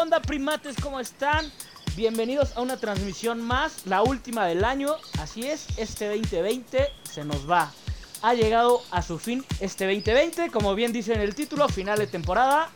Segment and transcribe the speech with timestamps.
[0.00, 0.76] onda, primates?
[0.82, 1.52] ¿Cómo están?
[1.94, 4.94] Bienvenidos a una transmisión más, la última del año.
[5.18, 7.70] Así es, este 2020 se nos va.
[8.22, 12.06] Ha llegado a su fin este 2020, como bien dice en el título, final de
[12.06, 12.70] temporada.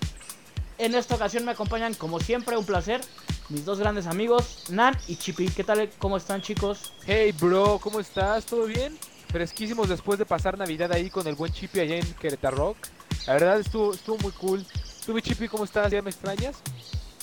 [0.77, 3.01] En esta ocasión me acompañan, como siempre, un placer,
[3.49, 5.49] mis dos grandes amigos, Nan y Chippy.
[5.49, 5.89] ¿Qué tal?
[5.99, 6.93] ¿Cómo están, chicos?
[7.07, 8.45] Hey, bro, ¿cómo estás?
[8.45, 8.99] ¿Todo bien?
[9.29, 12.77] Fresquísimos después de pasar Navidad ahí con el buen Chippy allá en Querétaro.
[13.27, 14.67] La verdad estuvo, muy cool.
[15.07, 15.91] ¿Tú, mi Chippy, cómo estás?
[15.91, 16.57] ¿Ya me extrañas?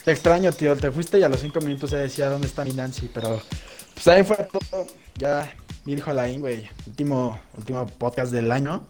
[0.04, 0.76] Te extraño, tío.
[0.76, 3.42] Te fuiste y a los cinco minutos ya decía dónde está mi Nancy, pero
[3.94, 4.88] pues ahí fue todo.
[5.16, 5.54] Ya
[5.86, 6.68] mi hijo Alain, güey.
[6.88, 8.88] Último, último podcast del año.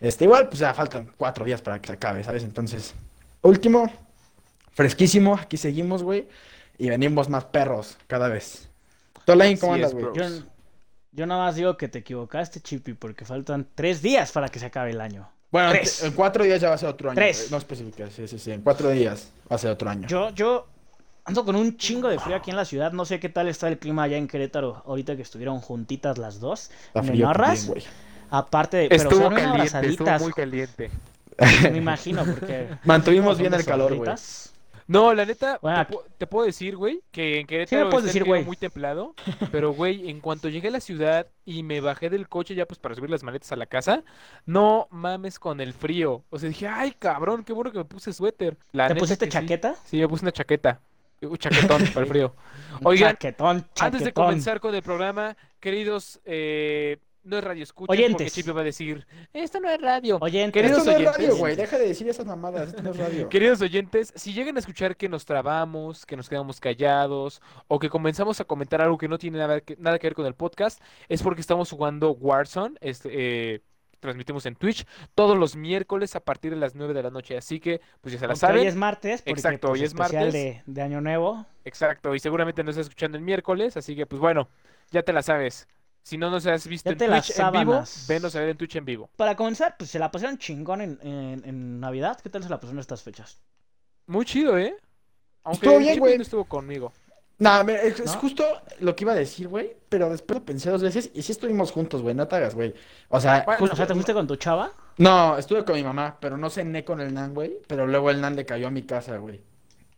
[0.00, 2.42] Este, igual, pues ya faltan cuatro días para que se acabe, ¿sabes?
[2.42, 2.94] Entonces,
[3.42, 3.90] último,
[4.72, 5.34] fresquísimo.
[5.34, 6.28] Aquí seguimos, güey.
[6.76, 8.68] Y venimos más perros cada vez.
[9.24, 10.04] ¿Tú, Alain, cómo andas, güey?
[10.04, 10.14] bro.
[10.14, 10.24] Yo,
[11.12, 14.66] yo nada más digo que te equivocaste, Chippy, porque faltan tres días para que se
[14.66, 15.28] acabe el año.
[15.50, 16.02] Bueno, Tres.
[16.04, 17.16] en cuatro días ya va a ser otro año.
[17.16, 17.50] Tres.
[17.50, 18.52] No especificas, sí, sí, sí.
[18.52, 20.06] En cuatro días va a ser otro año.
[20.06, 20.66] Yo, yo
[21.24, 22.92] ando con un chingo de frío aquí en la ciudad.
[22.92, 26.40] No sé qué tal está el clima allá en Querétaro ahorita que estuvieron juntitas las
[26.40, 26.70] dos.
[26.88, 27.66] Está ¿Me frío narras?
[27.66, 27.94] también, güey.
[28.30, 28.88] Aparte de.
[28.88, 30.90] Pero Estuvo caliente, estuvo muy caliente.
[31.70, 32.68] Me imagino, porque.
[32.84, 34.10] Mantuvimos bien el calor, güey.
[34.88, 38.04] No, la neta, Bueno, te, pu- te puedo decir, güey, que en Sí Querétaro puedes
[38.06, 38.42] el decir, güey.
[38.44, 39.14] muy templado,
[39.52, 42.78] pero, güey, en cuanto llegué a la ciudad y me bajé del coche ya pues
[42.80, 44.02] para subir las maletas a la casa,
[44.46, 46.24] no mames con el frío.
[46.30, 48.56] O sea, dije, ay, cabrón, qué bueno que me puse suéter.
[48.72, 49.38] La ¿Te neta pusiste que sí.
[49.38, 49.74] chaqueta?
[49.84, 50.80] Sí, me puse una chaqueta.
[51.20, 52.34] Un chaquetón para el frío.
[52.84, 54.24] Oigan, chaquetón, Antes de chaquetón.
[54.24, 56.96] comenzar con el programa, queridos, eh,
[57.28, 58.32] no es radio escucha, porque Oyentes.
[58.32, 60.18] Chipi va a decir, esto no es radio.
[60.20, 60.52] Oyentes.
[60.52, 61.16] Queridos Esto no es oyentes.
[61.18, 61.56] radio, güey.
[61.56, 62.68] Deja de decir esas mamadas.
[62.68, 63.28] Esto no es radio.
[63.30, 67.88] Queridos oyentes, si llegan a escuchar que nos trabamos, que nos quedamos callados o que
[67.88, 70.80] comenzamos a comentar algo que no tiene nada que, nada que ver con el podcast,
[71.08, 72.76] es porque estamos jugando Warzone.
[72.80, 73.60] Este, eh,
[74.00, 77.36] transmitimos en Twitch todos los miércoles a partir de las 9 de la noche.
[77.36, 78.66] Así que, pues ya se la Porque hoy saben.
[78.68, 80.32] es martes, porque, Exacto, pues, hoy es especial martes.
[80.32, 81.46] De, de Año Nuevo.
[81.64, 84.48] Exacto, y seguramente nos estás escuchando el miércoles, así que, pues bueno,
[84.90, 85.66] ya te la sabes.
[86.08, 88.84] Si no nos has visto en Twitch en vivo, venos a ver en Twitch en
[88.86, 89.10] vivo.
[89.14, 92.18] Para comenzar, pues se la pasaron chingón en, en, en Navidad.
[92.22, 93.42] ¿Qué tal se la pasaron estas fechas?
[94.06, 94.74] Muy chido, ¿eh?
[95.44, 96.16] Aunque Estuvo bien, güey.
[96.16, 96.94] no estuvo conmigo.
[97.36, 98.20] Nah, me- es, es ¿No?
[98.20, 98.42] justo
[98.80, 99.76] lo que iba a decir, güey.
[99.90, 102.14] Pero después lo pensé dos veces y sí estuvimos juntos, güey.
[102.14, 102.72] No te hagas, güey.
[103.10, 104.72] O sea, Bueno, justo- O sea, ¿te fuiste con tu chava?
[104.96, 107.58] No, estuve con mi mamá, pero no cené con el Nan, güey.
[107.66, 109.42] Pero luego el Nan le cayó a mi casa, güey.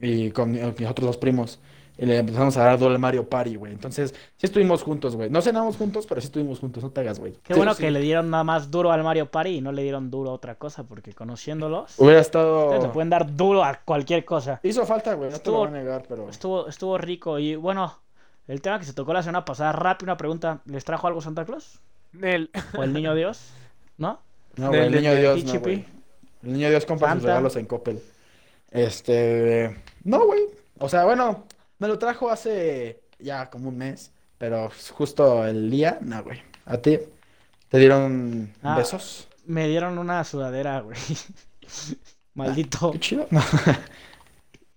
[0.00, 1.60] Y con mi- mis otros dos primos.
[2.02, 3.72] Y le empezamos a dar doble Mario Party, güey.
[3.72, 5.28] Entonces, sí estuvimos juntos, güey.
[5.28, 6.82] No cenamos juntos, pero sí estuvimos juntos.
[6.82, 7.34] No te hagas, güey.
[7.44, 7.82] Qué Sí, bueno sí.
[7.82, 10.32] que le dieron nada más duro al Mario Party y no le dieron duro a
[10.32, 12.90] otra cosa, porque conociéndolos, Hubiera estado...
[12.92, 14.60] pueden dar duro a cualquier cosa.
[14.62, 15.30] Hizo falta, güey.
[15.30, 16.30] No te lo Estuvo- voy a negar, pero...
[16.30, 17.38] Estuvo, estuvo rico.
[17.38, 17.98] Y bueno,
[18.48, 20.60] el tema que se tocó la semana pasada, rápido una pregunta.
[20.64, 21.80] ¿Les trajo algo Santa Claus?
[22.12, 22.50] Nel.
[22.78, 23.50] ¿O el niño Dios?
[23.98, 24.20] ¿No?
[24.56, 25.66] No, güey, el niño Dios, Pichi no.
[25.68, 27.26] El niño Dios compra sus Santa.
[27.28, 28.00] regalos en Coppel.
[28.70, 29.76] Este.
[30.04, 30.40] No, güey.
[30.78, 31.44] O sea, bueno,
[31.80, 34.12] me lo trajo hace ya como un mes.
[34.38, 36.40] Pero justo el día, no, güey.
[36.64, 36.98] ¿A ti?
[37.68, 38.76] ¿Te dieron Ah.
[38.76, 39.28] besos?
[39.44, 40.96] Me dieron una sudadera, güey.
[42.34, 42.92] Maldito.
[42.92, 43.26] Qué chido.
[43.30, 43.42] No.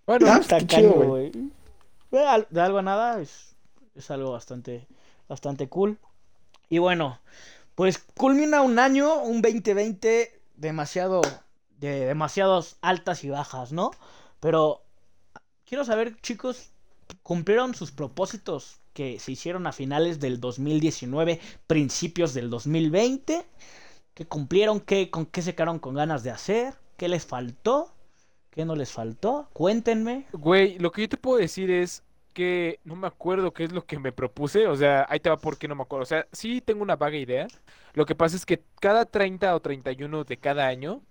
[0.06, 1.32] Bueno, Ah, Tacaño, qué chido, güey.
[2.50, 3.56] de algo a nada es,
[3.96, 4.86] es algo bastante,
[5.30, 5.98] bastante cool.
[6.70, 7.20] Y bueno,
[7.76, 11.22] pues culmina un año, un 2020 demasiado,
[11.80, 13.92] de demasiadas altas y bajas, ¿no?
[14.42, 14.84] Pero
[15.66, 16.72] quiero saber, chicos,
[17.22, 23.46] ¿cumplieron sus propósitos que se hicieron a finales del 2019, principios del 2020?
[24.14, 24.80] ¿Qué cumplieron?
[24.80, 26.76] ¿Qué, ¿Con qué se quedaron con ganas de hacer?
[26.98, 27.94] ¿Qué les faltó?
[28.52, 29.50] ¿Qué no les faltó?
[29.54, 30.28] Cuéntenme.
[30.34, 32.04] Güey, lo que yo te puedo decir es
[32.34, 34.68] que no me acuerdo qué es lo que me propuse.
[34.68, 36.04] O sea, ahí te va porque no me acuerdo.
[36.04, 37.48] O sea, sí tengo una vaga idea.
[37.94, 41.02] Lo que pasa es que cada 30 o 31 de cada año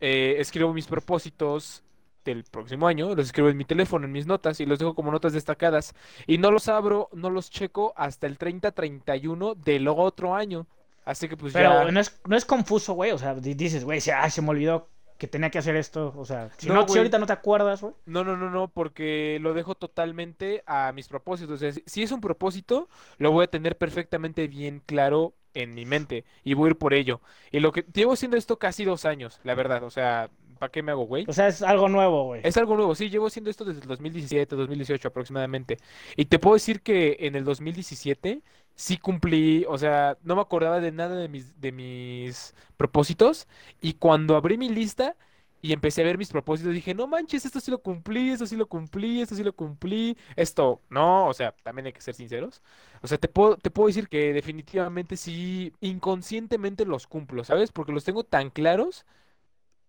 [0.00, 1.82] eh, escribo mis propósitos
[2.24, 3.14] del próximo año.
[3.14, 5.94] Los escribo en mi teléfono, en mis notas y los dejo como notas destacadas.
[6.26, 10.66] Y no los abro, no los checo hasta el 30-31 del otro año.
[11.04, 11.90] Así que pues Pero ya.
[11.90, 13.10] no es, no es confuso, güey.
[13.12, 14.88] O sea, di- dices, güey, se, ay, se me olvidó
[15.18, 16.12] que tenía que hacer esto.
[16.16, 17.94] O sea, si, No, no, si ahorita no te acuerdas, güey.
[18.06, 21.54] No, no, no, no, porque lo dejo totalmente a mis propósitos.
[21.54, 25.84] O sea, si es un propósito, lo voy a tener perfectamente bien claro en mi
[25.84, 27.20] mente y voy a ir por ello.
[27.50, 29.82] Y lo que llevo haciendo esto casi dos años, la verdad.
[29.84, 30.30] O sea,
[30.62, 31.24] ¿para qué me hago, güey?
[31.26, 32.40] O sea, es algo nuevo, güey.
[32.44, 35.76] Es algo nuevo, sí, llevo haciendo esto desde el 2017, 2018 aproximadamente.
[36.14, 38.42] Y te puedo decir que en el 2017
[38.76, 43.48] sí cumplí, o sea, no me acordaba de nada de mis, de mis propósitos.
[43.80, 45.16] Y cuando abrí mi lista
[45.60, 48.54] y empecé a ver mis propósitos, dije, no manches, esto sí lo cumplí, esto sí
[48.54, 52.62] lo cumplí, esto sí lo cumplí, esto no, o sea, también hay que ser sinceros.
[53.02, 57.72] O sea, te puedo, te puedo decir que definitivamente sí, inconscientemente los cumplo, ¿sabes?
[57.72, 59.04] Porque los tengo tan claros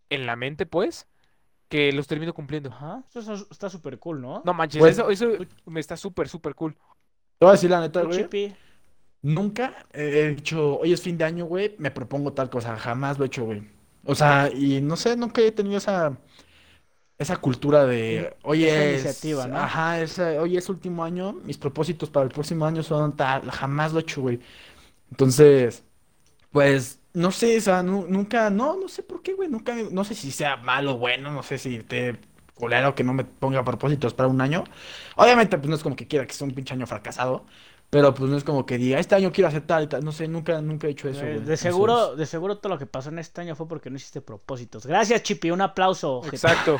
[0.10, 1.08] en la mente, pues,
[1.70, 2.70] que los termino cumpliendo.
[2.70, 3.04] Ajá.
[3.14, 4.42] Eso es- está súper cool, ¿no?
[4.46, 4.92] No manches, Güey.
[4.92, 5.28] eso, eso
[5.66, 6.76] me está súper, súper cool.
[7.40, 8.28] Te voy a decir la neta, güey.
[9.22, 12.76] Nunca he dicho, hoy es fin de año, güey, me propongo tal cosa.
[12.78, 13.64] Jamás lo he hecho, güey.
[14.06, 16.18] O sea, y no sé, nunca he tenido esa,
[17.18, 19.58] esa cultura de, oye, Esa es, iniciativa, ¿no?
[19.58, 23.94] ajá, esa, oye, es último año, mis propósitos para el próximo año son tal, jamás
[23.94, 24.40] lo he hecho, güey.
[25.12, 25.84] Entonces,
[26.52, 30.04] pues, no sé, o sea, nu- nunca, no, no sé por qué, güey, nunca, no
[30.04, 32.20] sé si sea malo o bueno, no sé si te
[32.56, 34.64] culero que no me ponga propósitos para un año.
[35.16, 37.46] Obviamente, pues no es como que quiera que sea un pinche año fracasado,
[37.90, 40.12] pero pues no es como que diga, este año quiero hacer tal y tal, no
[40.12, 41.34] sé, nunca, nunca he hecho eso, Eh, güey.
[41.34, 43.98] De Entonces, seguro, de seguro todo lo que pasó en este año fue porque no
[43.98, 44.86] hiciste propósitos.
[44.88, 45.52] Gracias, Chippy.
[45.52, 46.18] Un aplauso.
[46.18, 46.36] ojete.
[46.38, 46.80] Exacto.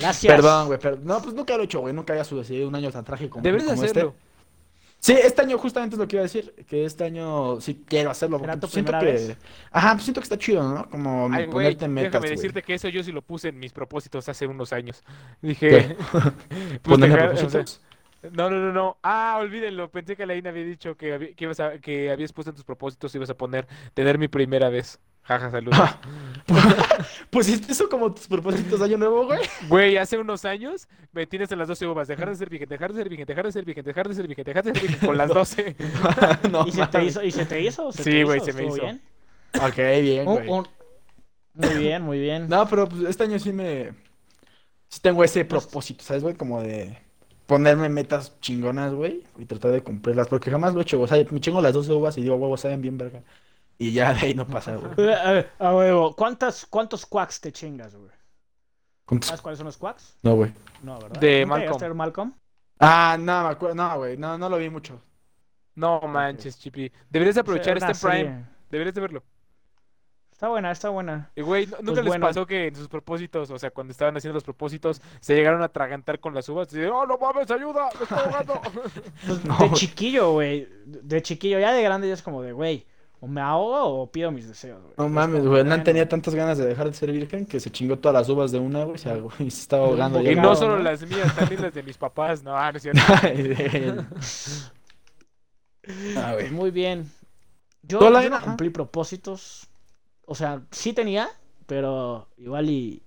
[0.00, 0.32] Gracias.
[0.32, 2.90] Perdón, güey, pero no, pues nunca lo he hecho, güey, nunca había sucedido un año
[2.90, 3.98] tan trágico como, Deberías de como este.
[4.00, 4.14] hacerlo.
[5.04, 8.10] Sí, este año justamente es lo que iba a decir, que este año sí quiero
[8.10, 9.36] hacerlo, ¿Será porque tu pues, siento que, vez?
[9.72, 10.88] ajá, pues siento que está chido, ¿no?
[10.90, 14.28] Como Ay, ponerte metas, déjame decirte que eso yo sí lo puse en mis propósitos
[14.28, 15.02] hace unos años.
[15.40, 15.96] Dije,
[16.82, 17.80] pues ¿Ponerme dejar- o sea, propósitos?
[18.22, 18.98] no, no, no, no.
[19.02, 19.90] Ah, olvídenlo.
[19.90, 23.12] Pensé que Laina había dicho que, que, ibas a- que habías puesto en tus propósitos
[23.16, 25.00] ibas a poner tener mi primera vez.
[25.24, 25.78] Jaja, saludos.
[27.30, 29.40] Pues eso como tus propósitos de año nuevo, güey.
[29.68, 32.08] Güey, hace unos años me tienes en las 12 uvas.
[32.08, 34.26] Dejar de ser virgen, dejar de ser virgen, dejar de ser virgen, dejar de ser
[34.28, 35.76] virgen, dejar de ser virgen con las 12.
[36.50, 37.22] No, ¿Y se te hizo?
[37.22, 37.92] ¿Y se te hizo?
[37.92, 38.46] ¿Se Sí, te güey, hizo?
[38.46, 38.82] se me ¿Estuvo hizo.
[38.82, 39.02] bien?
[39.62, 40.48] Ok, bien, Un- güey.
[40.48, 40.68] un-
[41.54, 42.48] Muy bien, muy bien.
[42.48, 43.92] No, pero pues este año sí me...
[44.88, 46.34] Sí tengo ese Pues propósito, ¿sabes, güey?
[46.36, 46.98] Como de
[47.46, 51.06] ponerme metas chingonas, güey, y tratar de cumplirlas, porque jamás lo he hecho, güey.
[51.06, 53.22] O sea, me chingo las 12 uvas y digo, huevos, saben bien, verga.
[53.82, 54.92] Y ya de ahí no pasa, güey.
[54.98, 58.10] Eh, A ver, a huevo, ¿cuántas, ¿cuántos quacks te chingas, güey?
[59.04, 59.28] ¿Cuántos?
[59.28, 60.16] ¿Sabes cuáles son los quacks?
[60.22, 60.52] No, güey.
[60.82, 61.20] No, ¿verdad?
[61.20, 61.60] De ¿Nunca Malcolm.
[61.62, 62.34] llegaste a ver Malcolm?
[62.78, 65.00] Ah, no, me acuerdo, no, güey, no, no lo vi mucho.
[65.74, 66.92] No manches, Chipi.
[67.10, 68.44] Deberías aprovechar este Prime.
[68.70, 69.24] Deberías de verlo.
[70.30, 71.30] Está buena, está buena.
[71.36, 72.26] Y, güey, ¿nu- ¿nunca Pues les bueno.
[72.26, 75.66] pasó que en sus propósitos, o sea, cuando estaban haciendo los propósitos, se llegaron a
[75.66, 76.72] atragantar con las uvas?
[76.72, 78.60] Y de, oh, no mames, ayuda, me estoy ahogando.
[79.26, 80.68] Pues, No, de chiquillo, güey.
[80.86, 82.86] De chiquillo, ya de grande ya es como de, güey,
[83.24, 84.94] o me ahogo o pido mis deseos, güey.
[84.98, 85.62] No Es mames, güey.
[85.62, 85.84] Bueno.
[85.84, 88.58] tenía tantas ganas de dejar de ser virgen que se chingó todas las uvas de
[88.58, 88.98] una, güey,
[89.38, 90.20] y se estaba ahogando.
[90.20, 90.82] Y no solo ¿no?
[90.82, 92.42] las mías, también las de mis papás.
[92.42, 93.00] No, ah, no es cierto.
[96.16, 96.50] Ah, güey.
[96.50, 97.10] Muy bien.
[97.82, 99.68] Yo, ¿Tú, yo no cumplí propósitos.
[100.26, 101.28] O sea, sí tenía,
[101.66, 103.04] pero igual y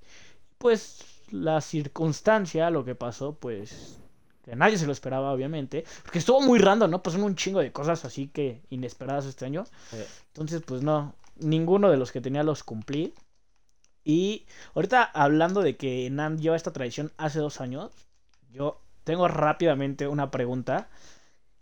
[0.58, 4.02] pues la circunstancia, lo que pasó, pues
[4.46, 7.02] que nadie se lo esperaba, obviamente, porque estuvo muy random, ¿no?
[7.02, 9.66] Pasaron un chingo de cosas así que inesperadas este año.
[9.90, 9.98] Sí.
[10.28, 13.16] Entonces, pues no, ninguno de los que tenía los cumplí.
[14.04, 14.46] Y
[14.76, 17.92] ahorita hablando de que Nan lleva esta tradición hace dos años,
[18.52, 20.90] yo tengo rápidamente una pregunta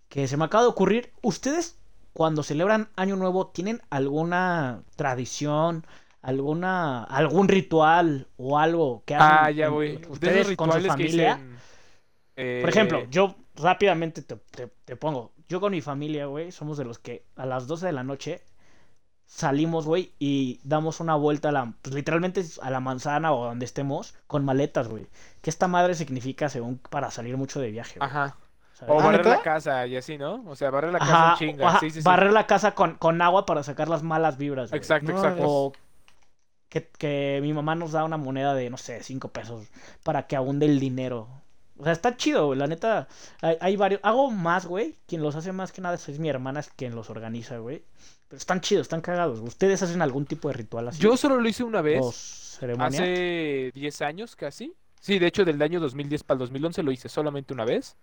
[0.10, 1.14] que se me acaba de ocurrir.
[1.22, 1.78] ¿Ustedes
[2.12, 5.86] cuando celebran Año Nuevo tienen alguna tradición,
[6.22, 9.70] alguna algún ritual o algo que hacen Ah, ya.
[9.70, 11.36] De ustedes esos con su rituales que familia?
[11.36, 11.53] dicen.
[12.36, 15.32] Eh, Por ejemplo, yo rápidamente te, te- te pongo.
[15.50, 18.42] Yo con mi familia, güey, somos de los que a las 12 de la noche
[19.26, 23.66] salimos, güey, y damos una vuelta a la, pues literalmente a la manzana o donde
[23.66, 25.08] estemos con maletas, güey.
[25.42, 28.36] Que esta madre significa según para salir mucho de viaje, güey, Ajá.
[28.74, 28.94] ¿sabes?
[28.94, 30.44] O Ah, barrer la casa y así, ¿no?
[30.48, 31.68] O sea, barrer la casa Ajá, en chinga.
[31.70, 32.06] ajá, Sí, sí, sí.
[32.06, 34.80] barrer la casa con, con agua para sacar las malas vibras, güey.
[34.80, 35.44] Exacto, No, exacto.
[35.46, 35.74] O
[36.70, 39.68] que, que mi mamá nos da una moneda de, no sé, 5 pesos
[40.04, 41.28] para que abunde el dinero.
[41.84, 42.58] O sea, está chido, güey.
[42.58, 43.10] La neta,
[43.42, 44.00] hay, hay varios.
[44.04, 44.96] Hago más, güey.
[45.06, 47.84] Quien los hace más que nada es mi hermana, es quien los organiza, güey.
[48.30, 49.42] Pero están chidos, están cagados.
[49.42, 51.02] ¿Ustedes hacen algún tipo de ritual así?
[51.02, 52.58] Yo solo lo hice una vez.
[52.80, 54.74] Hace 10 años casi.
[55.02, 57.98] Sí, de hecho, del año 2010 para el 2011 lo hice solamente una vez.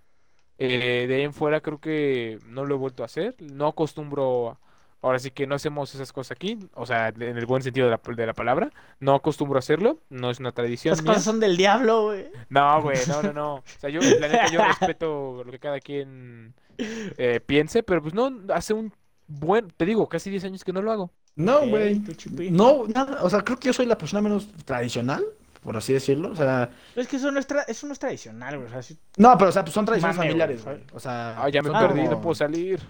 [0.58, 3.34] Eh, de ahí en fuera creo que no lo he vuelto a hacer.
[3.38, 4.60] No acostumbro.
[5.02, 6.58] Ahora sí que no hacemos esas cosas aquí.
[6.74, 8.70] O sea, en el buen sentido de la, de la palabra.
[8.98, 9.98] No acostumbro a hacerlo.
[10.10, 11.12] No es una tradición Las mía.
[11.12, 12.26] cosas son del diablo, güey.
[12.50, 13.54] No, güey, no, no, no.
[13.56, 17.82] O sea, yo, la neta, yo respeto lo que cada quien eh, piense.
[17.82, 18.92] Pero pues no, hace un
[19.26, 19.68] buen.
[19.76, 21.10] Te digo, casi 10 años que no lo hago.
[21.36, 22.02] No, güey.
[22.16, 22.50] Chupi.
[22.50, 23.22] No, nada.
[23.22, 25.24] O sea, creo que yo soy la persona menos tradicional,
[25.62, 26.30] por así decirlo.
[26.30, 28.68] O sea, Es que eso no es, tra- eso no es tradicional, güey.
[28.68, 30.84] O sea, sí- no, pero o sea, pues son tradiciones Mame, familiares, güey.
[30.92, 32.80] O sea, Ah, ya me perdí, como no puedo salir.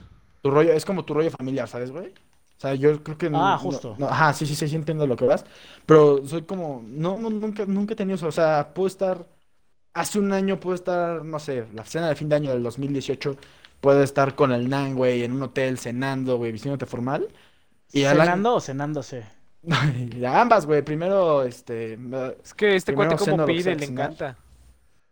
[0.43, 2.09] Tu rollo, es como tu rollo familiar, ¿sabes, güey?
[2.09, 3.95] O sea, yo creo que no, Ah, no- justo.
[3.99, 5.45] no, ajá, sí, sí, sí, sí entiendo lo que vas.
[5.87, 8.27] Pero soy como, no, no, nunca, nunca he tenido eso.
[8.29, 9.27] O sea, puedo estar,
[9.95, 13.37] hace un año puedo estar, no sé, la cena de fin de año del 2018,
[13.81, 17.29] puedo estar con el Nan, güey, en un hotel cenando, güey, vistiéndote formal.
[17.93, 19.25] Y al año- ¿Cenando o cenándose?
[20.27, 20.83] Ambas, güey.
[20.83, 21.97] Primero, este.
[21.97, 24.05] me- Es que este Primero cuate ceno como lo que pide, sea le cenar.
[24.13, 24.37] encanta.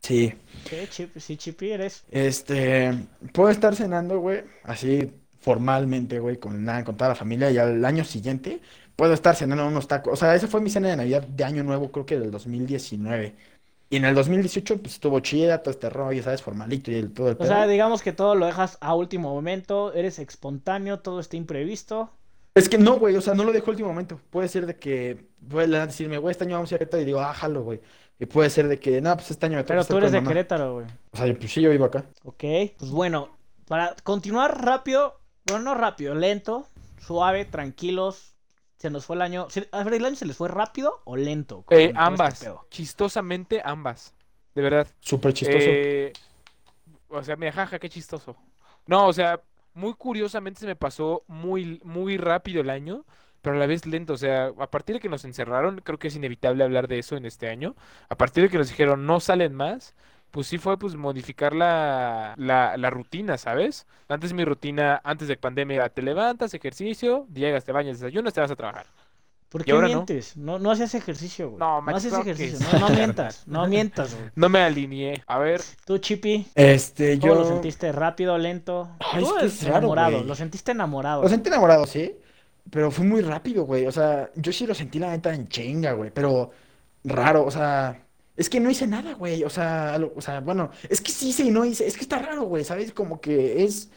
[0.08, 0.32] Sí.
[0.64, 1.18] ¿Qué, Chip?
[1.18, 2.06] Sí, Chipi eres.
[2.10, 2.94] Este.
[3.34, 4.42] Puedo estar cenando, güey.
[4.62, 7.50] Así formalmente, güey, con, con toda la familia.
[7.50, 8.62] Y al año siguiente
[8.96, 10.14] puedo estar cenando unos tacos.
[10.14, 13.36] O sea, esa fue mi cena de Navidad de Año Nuevo, creo que del 2019.
[13.90, 16.42] Y en el 2018, pues estuvo chida, todo este rollo, ¿sabes?
[16.42, 17.68] Formalito y el, todo el O sea, pedo.
[17.68, 22.10] digamos que todo lo dejas a último momento, eres espontáneo, todo está imprevisto.
[22.54, 24.20] Es que no, güey, o sea, no lo dejo a último momento.
[24.30, 27.02] Puede ser de que, la neta decirme, güey, este año vamos a ir a Querétaro
[27.02, 27.80] y digo, ah, jalo, güey.
[28.18, 30.08] Y puede ser de que, no, pues este año me toca Pero estar tú eres
[30.10, 30.28] con de mamá.
[30.30, 30.86] Querétaro, güey.
[31.12, 32.04] O sea, pues sí, yo vivo acá.
[32.24, 32.44] Ok,
[32.78, 33.36] pues bueno,
[33.68, 36.66] para continuar rápido, bueno, no rápido, lento,
[37.00, 38.34] suave, tranquilos.
[38.76, 39.48] Se nos fue el año.
[39.50, 41.64] ¿se- A ver, ¿el año se les fue rápido o lento?
[41.70, 42.40] Eh, este ambas.
[42.40, 42.66] pedo?
[42.70, 44.14] Chistosamente, ambas.
[44.54, 44.86] De verdad.
[45.00, 45.58] Súper chistoso.
[45.68, 46.12] Eh,
[47.08, 48.36] o sea, mira, jaja, qué chistoso.
[48.86, 49.40] No, o sea,
[49.74, 53.04] muy curiosamente se me pasó muy, muy rápido el año,
[53.42, 54.12] pero a la vez lento.
[54.14, 57.16] O sea, a partir de que nos encerraron, creo que es inevitable hablar de eso
[57.16, 57.74] en este año.
[58.08, 59.94] A partir de que nos dijeron no salen más,
[60.30, 63.86] pues sí fue pues modificar la, la, la rutina, ¿sabes?
[64.08, 68.40] Antes mi rutina, antes de pandemia, era te levantas, ejercicio, llegas, te bañas, desayunas, te
[68.40, 68.86] vas a trabajar.
[69.48, 69.80] ¿Por qué no.
[69.80, 70.36] mientes?
[70.36, 71.58] No, no hacías ejercicio, güey.
[71.58, 72.78] No, No, que ejercicio.
[72.78, 73.46] No, mientas.
[73.46, 74.30] No mientas, güey.
[74.36, 75.22] No me alineé.
[75.26, 77.38] A ver, Tú, Chippy, Este, ¿cómo yo.
[77.40, 77.90] lo sentiste?
[77.92, 78.90] ¿Rápido, lento?
[79.00, 80.24] Ay, es que es raro, enamorado, güey.
[80.24, 81.22] lo sentiste enamorado.
[81.22, 82.14] Lo sentí enamorado, sí.
[82.70, 83.86] Pero fue muy rápido, güey.
[83.86, 86.10] O sea, yo sí lo sentí la neta en chinga, güey.
[86.12, 86.50] Pero
[87.04, 88.04] raro, o sea.
[88.36, 89.42] Es que no hice nada, güey.
[89.44, 91.86] O sea, lo- o sea, bueno, es que sí hice y no hice.
[91.86, 92.64] Es que está raro, güey.
[92.64, 92.92] ¿Sabes?
[92.92, 93.90] Como que es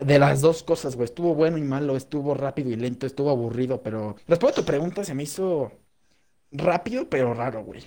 [0.00, 1.04] de las dos cosas, güey.
[1.06, 4.16] Estuvo bueno y malo, estuvo rápido y lento, estuvo aburrido, pero.
[4.26, 5.72] Después de tu pregunta se me hizo
[6.52, 7.82] rápido, pero raro, güey.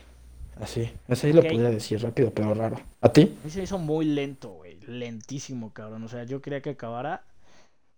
[0.59, 1.47] Así, así lo Ok.
[1.49, 2.77] podría decir, rápido, pero raro.
[3.01, 3.37] ¿A ti?
[3.41, 4.79] A mí se me hizo muy lento, güey.
[4.87, 6.03] Lentísimo, cabrón.
[6.03, 7.23] O sea, yo quería que acabara.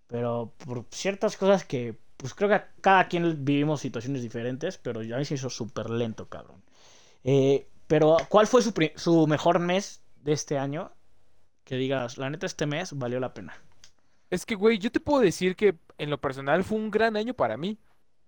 [0.07, 4.77] Pero por ciertas cosas que, pues creo que cada quien vivimos situaciones diferentes.
[4.77, 6.63] Pero a mí se hizo súper lento, cabrón.
[7.23, 10.91] Eh, pero, ¿cuál fue su, su mejor mes de este año?
[11.63, 13.53] Que digas, la neta, este mes valió la pena.
[14.29, 17.33] Es que, güey, yo te puedo decir que en lo personal fue un gran año
[17.33, 17.77] para mí.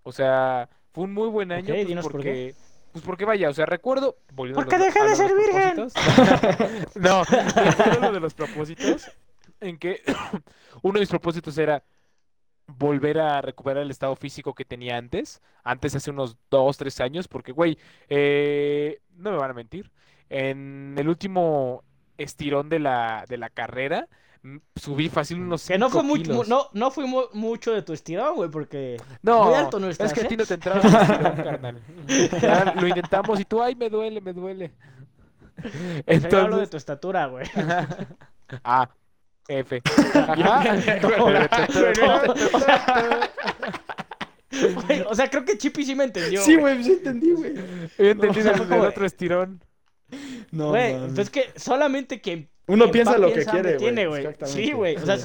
[0.03, 1.73] O sea, fue un muy buen año.
[1.73, 2.55] Ok, pues, dinos por porque,
[2.91, 4.17] pues porque vaya, o sea, recuerdo.
[4.35, 5.87] Porque dejé de ser virgen.
[6.95, 9.11] no, recuerdo lo de los propósitos.
[9.61, 10.01] En que
[10.81, 11.83] uno de mis propósitos era
[12.67, 15.41] volver a recuperar el estado físico que tenía antes.
[15.63, 17.27] Antes, hace unos dos, tres años.
[17.27, 17.77] Porque, güey,
[18.09, 19.91] eh, no me van a mentir.
[20.29, 21.83] En el último
[22.17, 24.07] estirón de la, de la carrera.
[24.43, 27.93] mm, Subí fácil unos Que no fue 5 mucho, no, no mu- mucho de tu
[27.93, 30.27] estirón, güey, porque No, muy alto no es estás, que a ¿eh?
[30.27, 31.81] ti no te entraba el estirón, carnal.
[32.41, 34.73] Ya lo intentamos y tú, ay, me duele, me duele.
[36.27, 37.45] Yo hablo de Entonces, tu estatura, güey.
[38.63, 38.89] ah,
[39.49, 39.81] F.
[45.07, 46.41] O sea, creo que Chippy sí me entendió.
[46.41, 46.83] Sí, güey.
[46.83, 47.53] sí entendí, güey.
[47.97, 49.61] He entendido No, fue el, otro estirón.
[50.51, 51.07] No, Güey, mames.
[51.13, 54.27] pues es que solamente que Uno quien piensa lo que quiere, güey.
[54.45, 54.95] Sí, güey.
[54.95, 55.15] O sea,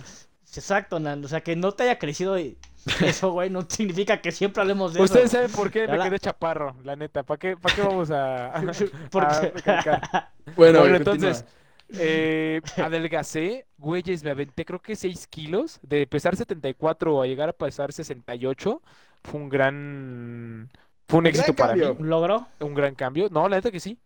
[0.56, 1.24] exacto, Nan.
[1.24, 2.58] O sea, que no te haya crecido y-
[3.02, 5.36] eso, güey, no significa que siempre hablemos de Ustedes eso.
[5.36, 7.22] saben por qué me Habla- quedé chaparro, la neta.
[7.22, 8.62] ¿Para qué, para qué vamos a, a
[9.10, 10.30] Porque- recalcar?
[10.56, 11.63] Bueno, entonces, continúa.
[11.96, 15.78] Eh, adelgacé, güeyes, me aventé creo que 6 kilos.
[15.82, 18.82] De pesar 74 a llegar a pesar 68,
[19.22, 20.70] fue un gran...
[21.08, 21.82] Fue un éxito para mí.
[21.82, 21.96] cambio.
[21.98, 22.46] ¿Un logro?
[22.60, 23.28] Un gran cambio.
[23.30, 23.98] No, la neta que sí.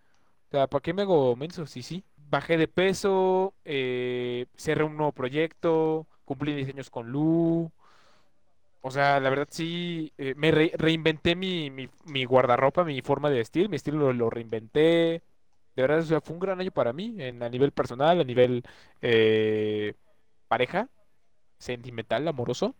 [0.49, 1.67] O sea, ¿para qué me hago menso?
[1.67, 2.05] Sí, sí.
[2.17, 7.73] Bajé de peso, eh, cerré un nuevo proyecto, cumplí diseños con Lu.
[8.81, 13.29] O sea, la verdad sí, eh, me re- reinventé mi, mi, mi guardarropa, mi forma
[13.31, 15.23] de vestir, mi estilo lo, lo reinventé.
[15.79, 18.25] De verdad, o sea, fue un gran año para mí, en, a nivel personal, a
[18.25, 18.65] nivel
[19.01, 19.95] eh,
[20.49, 20.89] pareja,
[21.61, 22.75] sentimental, amoroso,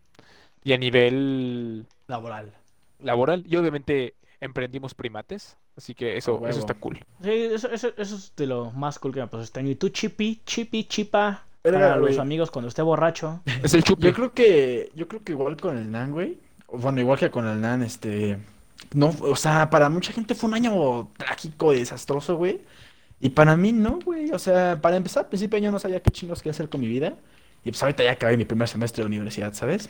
[0.65, 2.51] y a nivel Laboral.
[2.99, 3.45] laboral.
[3.47, 6.99] Y obviamente emprendimos primates, así que eso, eso está cool.
[7.23, 9.69] Sí, eso, eso, eso es de lo más cool que me pasó este año.
[9.69, 12.19] Y tú, Chippy, Chippy, Chipa, Verga, para los güey.
[12.19, 13.41] amigos cuando esté borracho.
[13.63, 14.07] Es el chupi.
[14.07, 16.37] Yo creo que, yo creo que igual con el NAN, güey.
[16.67, 18.39] Bueno, igual que con el NAN, este.
[18.93, 22.59] No, o sea, para mucha gente fue un año trágico, desastroso, güey.
[23.19, 24.31] Y para mí no, güey.
[24.31, 26.87] O sea, para empezar, al principio yo no sabía qué chingos quería hacer con mi
[26.87, 27.15] vida.
[27.63, 29.89] Y pues ahorita ya acabé mi primer semestre de universidad, ¿sabes?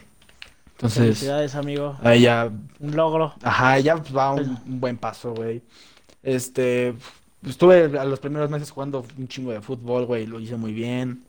[0.72, 1.98] Entonces, Felicidades, amigo.
[2.02, 3.34] ahí ya Un logro.
[3.44, 5.62] Ajá, ya pues, va un, un buen paso, güey.
[6.24, 6.94] Este,
[7.42, 10.74] pues, estuve a los primeros meses jugando un chingo de fútbol, güey, lo hice muy
[10.74, 11.26] bien.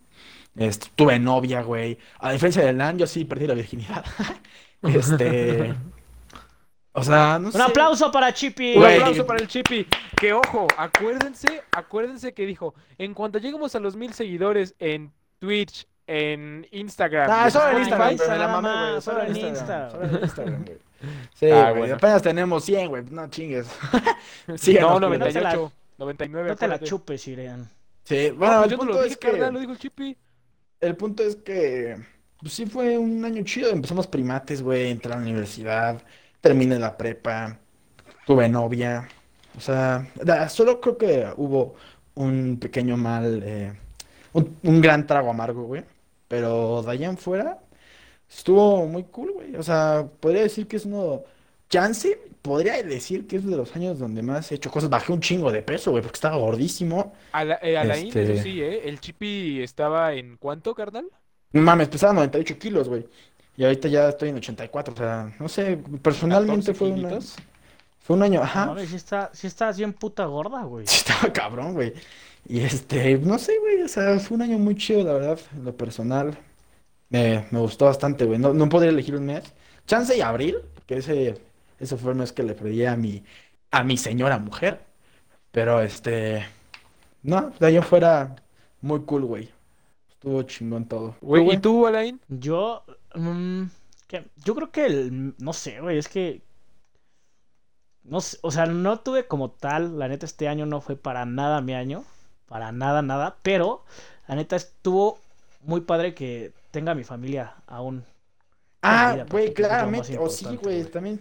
[0.56, 1.98] Este, tuve novia, güey.
[2.18, 4.04] A diferencia del LAN, yo sí perdí la virginidad.
[4.82, 5.74] Este,
[6.92, 7.62] o sea, no Un sé.
[7.62, 8.74] aplauso para Chippy.
[8.74, 8.94] Un Güey.
[8.98, 9.86] aplauso para el Chippy.
[10.18, 15.86] Que ojo, acuérdense, acuérdense que dijo, en cuanto lleguemos a los mil seguidores en Twitch,
[16.06, 19.90] en Instagram, Ah, solo en Instagram, me la mamé, solo en Instagram, Insta.
[19.90, 20.78] solo en Instagram, güey.
[21.34, 21.94] Sí, Ah, güey, bueno.
[21.94, 23.68] apenas tenemos 100, güey, no chingues.
[24.46, 25.18] no, Síganos, güey.
[25.18, 26.84] 98, 99, No te la acuérdate.
[26.90, 27.68] chupes, Irean.
[28.04, 29.30] Sí, No, bueno, pues el yo no punto lo es dije, que...
[29.30, 30.16] carnal, lo dijo el Chippy.
[30.80, 31.96] El punto es que,
[32.40, 33.70] pues sí fue un año chido.
[33.70, 36.02] Empezamos primates, güey, entré a la universidad.
[36.40, 37.58] Terminé la prepa,
[38.26, 39.08] tuve novia.
[39.56, 41.74] O sea, da- solo creo que hubo
[42.14, 43.72] un pequeño mal, eh,
[44.32, 45.84] un, un gran trago amargo, güey.
[46.28, 47.58] Pero de allá en fuera
[48.28, 49.56] estuvo muy cool, güey.
[49.56, 51.24] O sea, podría decir que es uno.
[51.70, 54.90] Chance, podría decir que es de los años donde más he hecho cosas.
[54.90, 57.12] Bajé un chingo de peso, güey, porque estaba gordísimo.
[57.32, 58.88] Ala- eh, Alain, Este- eso sí, ¿eh?
[58.88, 61.06] El Chippy estaba en ¿cuánto, carnal?
[61.52, 63.08] No mames, pesaba 98 kilos, güey.
[63.56, 64.94] Y ahorita ya estoy en 84.
[64.94, 67.36] O sea, no sé, personalmente 14 fue una, kilitos.
[68.00, 68.66] fue un año, No ajá.
[68.66, 70.88] mames, sí, está, sí estás bien puta gorda, güey.
[70.88, 71.94] Sí, estaba cabrón, güey.
[72.48, 75.64] Y este, no sé, güey, o sea, fue un año muy chido, la verdad, en
[75.64, 76.38] lo personal.
[77.10, 78.38] Me, me gustó bastante, güey.
[78.38, 79.44] No, no podría elegir un mes.
[79.86, 81.40] Chance y abril, porque ese,
[81.80, 83.24] ese fue el mes que le pedí a mi,
[83.72, 84.80] a mi señora mujer.
[85.52, 86.46] Pero este,
[87.22, 88.36] no, de ahí en fuera,
[88.82, 89.50] muy cool, güey.
[90.10, 91.16] Estuvo chingón todo.
[91.32, 91.58] ¿Tú, Güey, ¿y güey?
[91.58, 92.20] tú, Alain?
[92.28, 93.64] Yo, mm,
[94.06, 94.24] ¿qué?
[94.44, 96.42] yo creo que el, no sé, güey, es que,
[98.02, 101.26] no sé, o sea, no tuve como tal, la neta este año no fue para
[101.26, 102.04] nada mi año,
[102.46, 103.84] para nada, nada, pero
[104.26, 105.18] la neta estuvo
[105.62, 108.04] muy padre que tenga mi familia aún.
[108.82, 110.18] Ah, güey, claramente.
[110.18, 111.20] O sí, güey, también.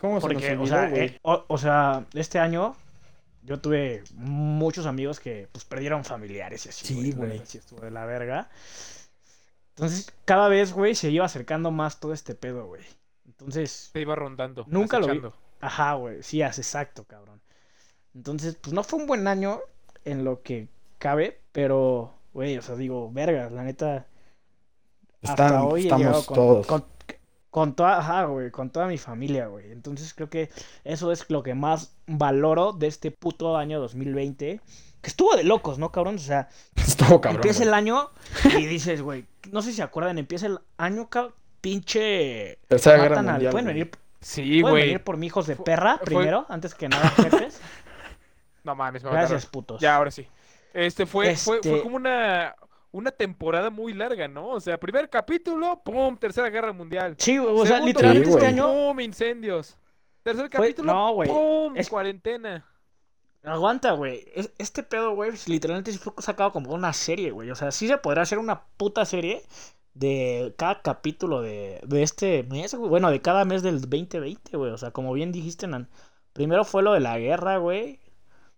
[0.00, 2.76] ¿Cómo se nos Porque, o sea, eh, o, o sea, este año
[3.42, 7.12] yo tuve muchos amigos que pues perdieron familiares y así, Sí, güey.
[7.20, 7.28] la güey.
[7.28, 8.50] neta sí estuvo de la verga.
[9.76, 12.82] Entonces, cada vez, güey, se iba acercando más todo este pedo, güey.
[13.26, 15.12] Entonces, Te iba rondando, Nunca lo vi.
[15.12, 15.36] acechando.
[15.60, 17.40] ajá, güey, sí, es exacto, cabrón.
[18.14, 19.60] Entonces, pues no fue un buen año
[20.04, 20.68] en lo que
[20.98, 24.06] cabe, pero, güey, o sea, digo, verga, la neta,
[25.22, 26.66] hasta Están- hoy he llegado estamos con, todos.
[26.66, 26.84] con,
[27.50, 29.72] con toda, ajá, güey, con toda mi familia, güey.
[29.72, 30.48] Entonces creo que
[30.84, 34.60] eso es lo que más valoro de este puto año 2020.
[35.06, 36.16] Que estuvo de locos, ¿no, cabrón?
[36.16, 37.68] O sea, Estuvo cabrón, empieza güey.
[37.68, 38.10] el año
[38.58, 42.58] y dices, güey, no sé si se acuerdan, empieza el año, cabrón, pinche...
[42.66, 43.90] Tercera Guerra Mundial, Pueden venir,
[44.20, 44.82] Sí, pueden güey.
[44.86, 47.60] venir por mi hijos de Fue- perra fue- primero, antes que nada, jefes.
[48.64, 49.50] No mames, me Gracias, mataron.
[49.52, 49.80] putos.
[49.80, 50.26] Ya, ahora sí.
[50.74, 52.56] Este fue, fue, fue Este- como una,
[52.90, 54.48] una temporada muy larga, ¿no?
[54.48, 57.14] O sea, primer capítulo, pum, tercera guerra mundial.
[57.18, 58.66] Sí, güey, o sea, literalmente Sí, este año...
[58.66, 59.78] Pum, incendios.
[60.24, 61.28] Tercer Fue- capítulo, no, güey.
[61.28, 62.66] pum, Es- cuarentena.
[63.46, 64.24] Aguanta, güey.
[64.34, 67.50] Es- Este pedo, güey, pues, literalmente sí fue sacado como una serie, güey.
[67.50, 69.42] O sea, sí se podrá hacer una puta serie
[69.94, 72.90] de cada capítulo de, de este mes, güey.
[72.90, 74.72] Bueno, de cada mes del 2020, güey.
[74.72, 75.88] O sea, como bien dijiste, Nan.
[76.32, 77.98] Primero fue lo de la guerra, güey.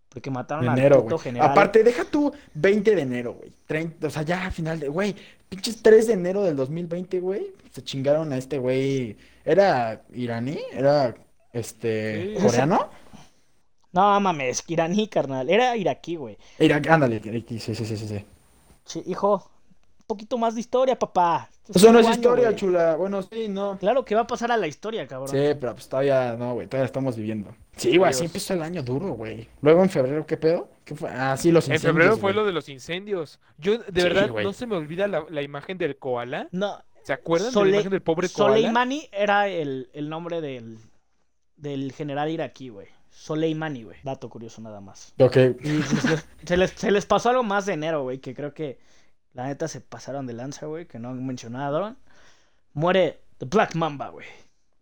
[0.09, 1.24] Porque mataron De al enero, puto güey.
[1.24, 1.51] general.
[1.51, 3.53] Aparte, deja tú 20 de enero, güey.
[3.66, 5.14] 30, o sea, ya a final de, güey,
[5.51, 7.53] pinches 3 de enero del 2020, güey.
[7.72, 9.16] Se chingaron a este güey.
[9.44, 10.59] ¿Era iraní?
[10.72, 11.14] ¿Era,
[11.53, 12.42] este, Sí.
[12.42, 12.88] coreano?
[13.92, 15.48] No mames, iraní, carnal.
[15.48, 16.37] Era iraquí, güey.
[16.59, 18.07] Ira- ándale, iraquí, sí, sí, sí, sí,
[18.87, 19.03] sí.
[19.07, 19.35] Hijo,
[20.01, 21.51] un poquito más de historia, papá.
[21.74, 22.57] Eso no es historia, güey.
[22.57, 22.96] chula.
[22.96, 23.77] Bueno, sí, no.
[23.79, 25.29] Claro que va a pasar a la historia, cabrón.
[25.29, 27.55] Sí, pero pues todavía, no, güey, todavía estamos viviendo.
[27.77, 29.48] Sí, güey, así empezó el año duro, güey.
[29.62, 30.68] Luego en febrero, ¿qué pedo?
[30.85, 31.11] ¿Qué fue?
[31.11, 33.38] Ah, sí, los En incendios, febrero fue lo de los incendios.
[33.59, 34.44] Yo, de Sí, verdad, güey.
[34.44, 36.48] no se me olvida la, la imagen del koala.
[36.53, 38.55] No, ¿Se acuerdan de Sole- la imagen del pobre koala?
[38.57, 40.79] Soleimani era el, el nombre del,
[41.57, 42.88] del general iraquí, güey.
[43.18, 43.98] Soleimani, güey.
[44.04, 45.12] Dato curioso nada más.
[45.18, 45.83] Ok, Y
[46.46, 48.78] se, les, se les pasó algo más de enero, güey, que creo que
[49.35, 51.96] la neta se pasaron de lanza, güey, que no han mencionado.
[52.74, 54.26] Muere The Black Mamba, güey.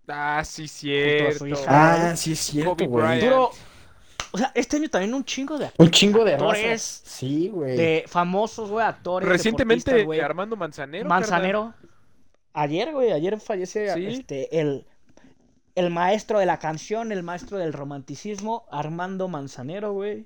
[0.06, 1.38] Ah, sí, cierto.
[1.38, 1.64] su hija.
[2.10, 3.20] Ah, sí es cierto, güey.
[3.20, 3.50] Duró.
[4.32, 6.62] O sea, este año también un chingo de, Un chingo de Actores
[7.02, 7.10] raza.
[7.10, 7.74] Sí, güey.
[7.74, 9.26] de famosos, güey, actores.
[9.26, 10.06] Recientemente.
[10.22, 11.08] Armando Manzanero.
[11.08, 11.72] Manzanero.
[12.52, 14.06] Ayer, güey, ayer fallece Sí.
[14.06, 14.86] este, el,
[15.76, 20.24] el maestro de la canción, el maestro del romanticismo, Armando Manzanero, güey.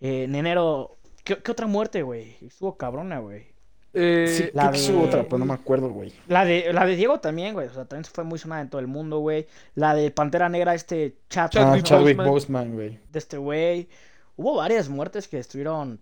[0.00, 2.36] Eh, en enero, ¿qué, qué otra muerte, güey?
[2.40, 3.52] Estuvo cabrona, güey.
[3.94, 6.12] Eh, Sí, la de- otra, pero no me acuerdo, güey.
[6.26, 7.68] La de, la de Diego también, güey.
[7.68, 9.46] O sea, también fue muy sonada en todo el mundo, güey.
[9.74, 12.30] La de Pantera Negra, este chat Ah, Chadwick Chadwick Boseman.
[12.32, 12.98] Boseman, güey.
[13.10, 13.88] de este güey.
[14.36, 16.00] Hubo varias muertes que estuvieron.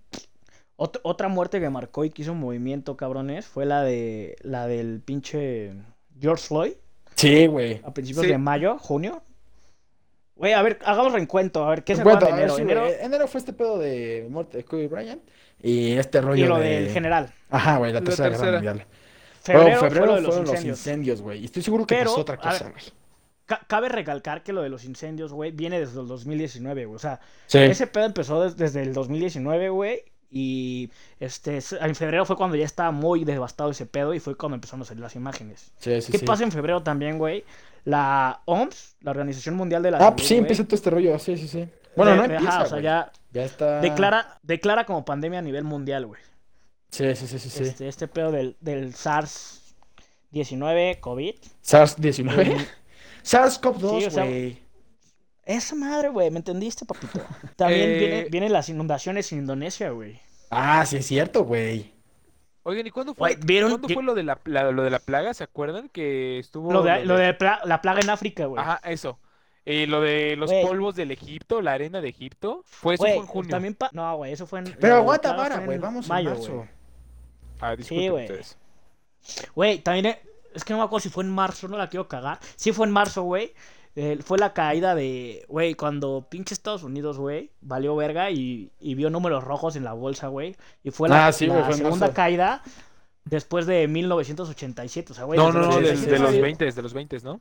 [0.77, 4.67] Ot- otra muerte que marcó y que hizo un movimiento, cabrones, fue la de la
[4.69, 5.73] del pinche
[6.19, 6.73] George Floyd
[7.21, 7.81] Sí, güey.
[7.85, 8.33] a principios Sí.
[8.33, 9.23] de mayo, junio.
[10.37, 12.89] Güey, a ver, hagamos reencuentro, a ver, ¿qué se Bueno, de ver, enero?
[12.89, 15.23] sí, enero fue este pedo de muerte de Kobe Bryant
[15.63, 16.69] y este y rollo lo de...
[16.83, 17.33] del general.
[17.51, 18.87] Ajá, güey, la La tercera, guerra mundial.
[19.43, 21.21] Febrero, fue febrero lo de los fueron los incendios.
[21.21, 21.41] güey.
[21.41, 22.85] Y estoy seguro que Pero, pasó otra cosa, güey.
[23.47, 26.97] Ca- cabe recalcar que lo de los incendios, güey, viene desde el 2019, güey.
[26.97, 27.59] O sea, Sí.
[27.59, 30.05] ese pedo empezó des- desde el 2019, güey.
[30.31, 34.55] Y este, en febrero fue cuando ya estaba muy devastado ese pedo y fue cuando
[34.55, 35.73] empezaron a salir las imágenes.
[35.79, 36.25] Sí, sí, ¿Qué sí.
[36.25, 37.45] pasa en febrero también, güey?
[37.85, 40.91] La OMS, la Organización Mundial de la Ah, Salud, pues sí, güey, empieza todo este
[40.91, 41.19] rollo.
[41.19, 41.69] Sí, sí, sí.
[41.97, 43.81] Bueno, de- no de- ajá, empieza, o sea, ya Ya está...
[43.81, 46.21] declara, declara como pandemia a nivel mundial, güey.
[46.91, 47.49] Sí, sí, sí, sí.
[47.51, 47.63] sí.
[47.65, 48.95] Este, este pedo del, del
[50.33, 51.35] SARS-19, COVID.
[51.65, 52.67] SARS-19.
[53.25, 54.59] SARS-CoV-2, Sí, o sea, güey.
[55.51, 57.21] Esa madre, güey, ¿me entendiste, papito?
[57.57, 60.21] También Eh, viene- vienen las inundaciones en Indonesia, güey.
[60.51, 61.93] Ah, sí es cierto, güey.
[62.63, 64.91] Oigan, ¿y cuándo fue, Güey, ¿vieron ¿cuándo que- fue lo de la, la- lo de
[64.91, 65.33] la plaga?
[65.35, 65.89] ¿Se acuerdan?
[65.89, 68.63] Que estuvo Lo de, lo de pla- la plaga en África, güey.
[68.63, 69.19] Ajá, eso.
[69.65, 72.63] Y lo de los polvos del Egipto, la arena de Egipto.
[72.67, 73.51] Fue eso Güey, fue en junio.
[73.51, 74.77] también pa- No, güey, eso fue en...
[74.81, 75.79] Pero aguanta vara, güey.
[75.79, 76.55] Vamos mayo, en marzo.
[76.55, 76.69] güey.
[77.61, 78.25] Ah, disculpen güey.
[78.25, 78.57] ustedes.
[79.55, 80.23] Güey, también eh,
[80.55, 82.39] es que no me acuerdo si fue en marzo, no la quiero cagar.
[82.57, 83.53] Sí fue en marzo, güey.
[83.97, 88.95] Eh, fue la caída de, güey, cuando pinche Estados Unidos, güey, valió verga y, y
[88.95, 90.57] vio números rojos en la bolsa, güey.
[90.85, 92.15] Y fue la, Ah, sí, la fue segunda marzo.
[92.15, 92.63] caída
[93.25, 95.13] después de 1987.
[95.13, 96.41] O sea, güey, No, no, no, de, de los sí.
[96.41, 97.41] 20, de los 20, ¿no?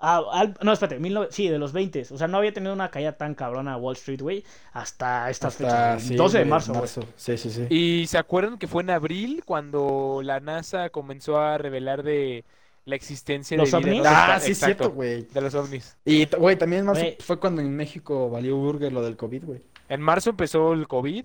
[0.00, 2.02] Ah, al- no, espérate, 19 sí, de los 20.
[2.12, 5.96] O sea, no había tenido una caída tan cabrona Wall Street, güey, hasta estas Hasta,
[5.98, 6.02] fechas.
[6.04, 6.88] sí, 12 de marzo, güey.
[7.16, 7.66] Sí, sí, sí.
[7.68, 12.44] Y se acuerdan que fue en abril cuando la NASA comenzó a revelar de
[12.88, 14.02] la existencia ¿Los de vida, ovnis?
[14.02, 14.10] ¿no?
[14.10, 15.22] Ah, sí, es cierto, güey.
[15.22, 15.96] De los ovnis.
[16.04, 19.62] Y, güey, también en marzo fue cuando en México valió burger lo del COVID, güey.
[19.88, 21.24] En marzo empezó el COVID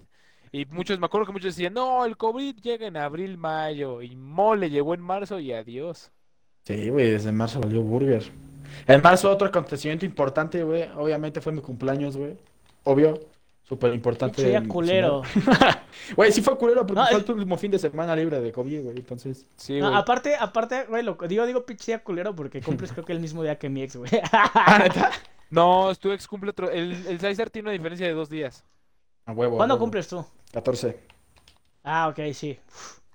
[0.52, 4.16] y muchos, me acuerdo que muchos decían, no, el COVID llega en abril, mayo y
[4.16, 6.12] mole llegó en marzo y adiós.
[6.64, 8.24] Sí, güey, desde marzo valió burger.
[8.86, 12.38] En marzo otro acontecimiento importante, güey, obviamente fue mi cumpleaños, güey.
[12.84, 13.20] Obvio,
[13.64, 14.36] súper importante.
[14.36, 15.22] Pinche día en- culero.
[16.16, 18.82] Güey, sí fue culero, porque No, fue el último fin de semana libre de COVID,
[18.84, 19.46] güey, entonces...
[19.56, 23.14] Sí, No, aparte, aparte, güey, lo, digo, digo pinche día culero porque cumples creo que
[23.14, 24.12] el mismo día que mi ex, güey.
[24.32, 25.12] Ah, ¿neta?
[25.50, 26.70] No, tu ex cumple otro.
[26.72, 28.64] El, el César tiene una diferencia de dos días.
[29.26, 29.56] A huevo.
[29.56, 29.84] a ¿Cuándo huevo.
[29.86, 30.26] cumples tú?
[30.52, 31.00] 14.
[31.84, 32.60] Ah, ok, sí.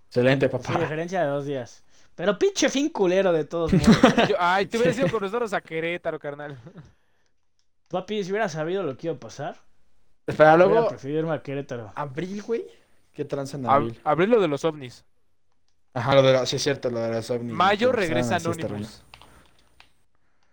[0.06, 0.78] Excelente, Sí, papá.
[0.78, 1.82] diferencia de dos días.
[2.14, 4.28] Pero pinche fin culero de todos modos.
[4.28, 6.58] Yo- ay, te hubieras ido con nosotros a Querétaro, carnal.
[7.88, 9.56] Papi, si hubiera sabido lo que iba a pasar,
[10.28, 10.88] Espera, luego...
[10.88, 11.90] preferido irme a Querétaro.
[11.94, 12.66] ¿Abril, güey?
[13.12, 14.00] ¿Qué tranza en Ab- abril?
[14.04, 15.04] Abril lo de los ovnis.
[15.94, 16.46] Ajá, lo de la...
[16.46, 17.52] Sí, es cierto, lo de las ovnis.
[17.52, 19.02] Mayo que regresa Anonymous.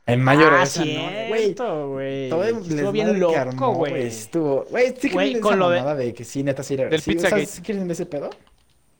[0.07, 2.23] En mayo ah, regresa Anonymous, güey.
[2.25, 4.03] Estuvo bien que loco, güey.
[4.07, 4.63] Estuvo...
[4.69, 6.75] Güey, ¿sí creen con lo de- de que sí, neta, sí...
[6.77, 8.29] Del sí, sea, ¿sí creen en ese pedo?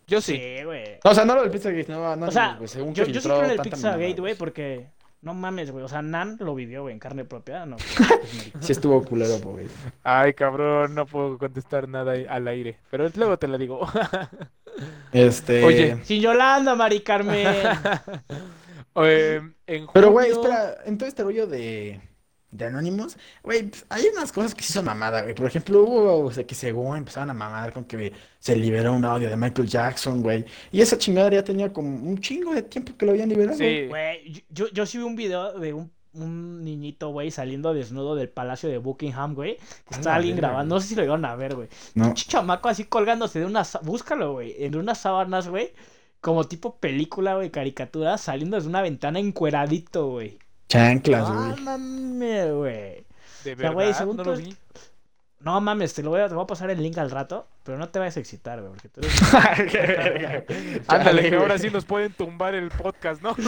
[0.08, 0.34] Yo sí.
[0.34, 1.00] Sí, güey.
[1.04, 3.28] No, o sea, no lo del Pizzagate, no, no, O sea, yo, que yo sí
[3.28, 4.88] creo en el Pizzagate, güey, porque...
[5.26, 5.84] No mames, güey.
[5.84, 7.66] O sea, Nan lo vivió, güey, en carne propia.
[7.66, 9.66] No, pues, Sí estuvo culero, güey.
[10.04, 12.78] Ay, cabrón, no puedo contestar nada al aire.
[12.92, 13.82] Pero luego te lo digo.
[15.14, 15.64] Este...
[15.64, 15.98] Oye.
[16.04, 17.48] Sin Yolanda, Mari Carmen.
[18.98, 22.00] Eh, en Pero, güey, espera, en todo este rollo de,
[22.58, 25.36] de Anonymous, güey, pues, hay unas cosas que sí son mamadas, güey.
[25.36, 29.06] Por ejemplo, hubo, o sea, que según empezaron a mamar con que se liberó un
[29.06, 30.46] audio de Michael Jackson, güey.
[30.72, 33.58] Y esa chingadera ya tenía como un chingo de tiempo que lo habían liberado.
[33.58, 33.88] Sí.
[33.88, 38.30] Güey, yo, yo sí vi un video de un, un niñito, güey, saliendo desnudo del
[38.30, 39.58] palacio de Buckingham, güey.
[39.90, 40.76] Está la alguien grabando.
[40.76, 41.68] No sé si lo llegaron a ver, güey.
[41.94, 42.08] No.
[42.08, 43.78] Un chamaco así colgándose de unas.
[43.84, 44.56] Búscalo, güey.
[44.64, 45.74] En unas sábanas, güey.
[46.22, 50.40] Como tipo película, güey, caricatura, saliendo desde una ventana encueradito, güey.
[50.68, 51.62] Chanclas, Ah, güey.
[51.64, 52.74] mames, güey.
[52.74, 53.06] De
[53.44, 54.56] sea, verdad, güey, según no tú lo vi.
[55.40, 57.78] No mames, te lo voy a, te voy a pasar el link al rato, pero
[57.78, 60.84] no te vayas a excitar, güey, porque tú eres...
[60.88, 63.36] Ándale, que ahora sí nos pueden tumbar el podcast, ¿no?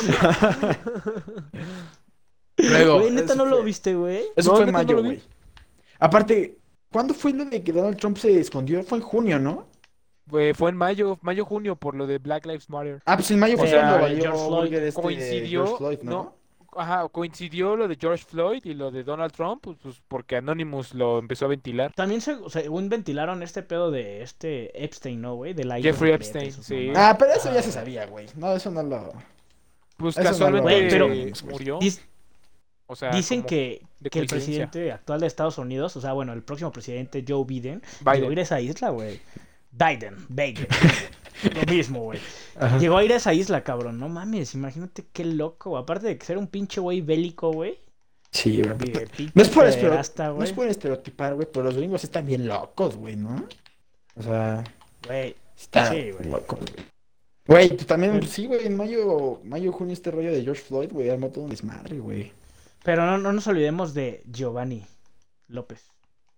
[2.58, 4.23] Luego, Güey, neta no lo viste, güey.
[4.36, 5.21] Eso No, fue en no mayo, güey.
[5.99, 6.58] Aparte,
[6.91, 8.84] ¿cuándo fue lo de que Donald Trump se escondió?
[8.84, 9.67] Fue en junio, ¿no?
[10.27, 13.01] Fue, fue en mayo, mayo, junio, por lo de Black Lives Matter.
[13.06, 15.99] Ah, pues en mayo O fue sea, cuando valió George Floyd este coincidió, George Floyd,
[16.03, 16.12] ¿no?
[16.12, 16.36] ¿no?
[16.77, 20.93] Ajá, coincidió lo de George Floyd y lo de Donald Trump, pues, pues, porque Anonymous
[20.93, 21.91] lo empezó a ventilar.
[21.93, 25.55] También se- según ventilaron este pedo de este Epstein, ¿no, güey?
[25.81, 26.91] Jeffrey Epstein, sí.
[26.95, 28.27] Ah, pero eso ya se sabía, güey.
[28.35, 29.11] No, eso no lo...
[29.97, 31.79] Pues Eso no lo- casualmente Güey, pero- eh, murió.
[31.79, 32.01] Dis-
[32.85, 36.71] O sea, dicen que, el presidente actual de Estados Unidos, o sea, bueno, el próximo
[36.71, 38.13] presidente Joe Biden, Biden.
[38.15, 39.19] llegó a ir a esa isla, güey.
[39.77, 40.67] Biden, Biden.
[41.55, 42.19] Lo mismo, güey.
[42.79, 43.99] Llegó a ir a esa isla, cabrón.
[43.99, 45.71] No mames, imagínate qué loco.
[45.71, 45.83] güey.
[45.83, 47.79] Aparte de que ser un pinche güey bélico, güey.
[48.31, 49.31] Sí, güey.
[49.35, 50.55] No es por pederasta, estereotipar, no es güey.
[50.55, 53.45] por estereotipar, güey, pero los gringos están bien locos, güey, ¿no?
[54.15, 54.63] O sea,
[55.05, 56.29] Güey, están Sí, güey.
[56.29, 56.85] locos, güey.
[57.45, 61.29] Güey, también, sí, güey, en mayo, mayo, junio este rollo de George Floyd, güey, armó
[61.29, 62.33] todo un desmadre, güey.
[62.83, 64.85] Pero no, no nos olvidemos de Giovanni
[65.47, 65.85] López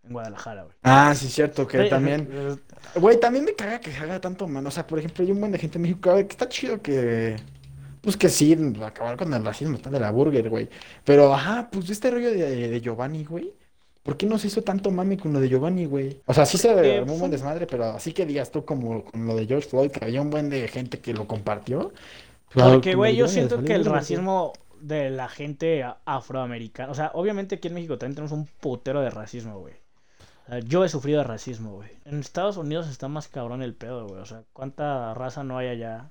[0.10, 0.76] en Guadalajara, güey.
[0.84, 2.30] Ah, sí, cierto, que Güey, también...
[2.32, 2.56] eh,
[2.96, 4.66] Güey, también me caga que se haga tanto, man.
[4.68, 6.82] O sea, por ejemplo, hay un buen de gente en México güey, que está chido
[6.82, 7.36] que.
[8.02, 10.70] Pues que sí, acabar con el racismo está de la burger, güey.
[11.06, 13.54] Pero, ajá, pues este rollo de, de Giovanni, güey.
[14.04, 16.24] ¿Por qué no se hizo tanto mame con lo de Giovanni, güey?
[16.26, 19.26] O sea, sí se armó un buen desmadre, pero así que digas tú como con
[19.26, 21.94] lo de George Floyd, que había un buen de gente que lo compartió.
[22.54, 26.96] pues, Porque, güey, de yo Giovanni siento que el racismo de la gente afroamericana, o
[26.96, 29.76] sea, obviamente aquí en México también tenemos un putero de racismo, güey.
[30.50, 31.90] Sea, yo he sufrido de racismo, güey.
[32.06, 34.22] En Estados Unidos está más cabrón el pedo, güey.
[34.22, 36.10] O sea, ¿cuánta raza no hay allá?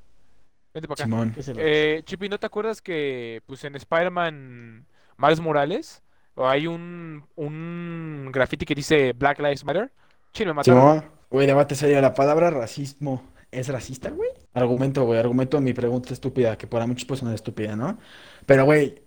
[0.75, 1.05] Vente para acá.
[1.05, 1.33] Simón.
[1.35, 6.03] ¿Qué se lo- Eh, Chippy, ¿no te acuerdas que pues en Spider-Man Miles Morales
[6.37, 9.91] hay un, un graffiti que dice Black Lives Matter?
[10.33, 10.81] Sí, me mataron.
[11.01, 11.05] Simón.
[11.31, 12.01] Güey, debate serio.
[12.01, 14.31] ¿La palabra racismo es racista, güey?
[14.55, 15.19] Argumento, güey.
[15.19, 17.99] Argumento a mi pregunta estúpida, que para muchos puede sonar estúpida, ¿no?
[18.47, 19.03] Pero, güey,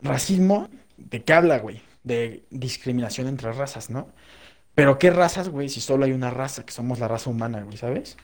[0.00, 1.82] racismo, ¿de qué habla, güey?
[2.04, 4.08] De discriminación entre razas, ¿no?
[4.74, 5.68] Pero ¿qué razas, güey?
[5.68, 8.16] Si solo hay una raza, que somos la raza humana, güey, ¿sabes?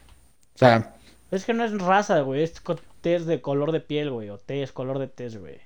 [0.55, 0.95] O sea,
[1.31, 2.43] Es que no es raza, güey.
[2.43, 2.55] Es
[3.03, 4.31] tez de color de piel, güey.
[4.31, 5.61] O tez, color de tez, güey.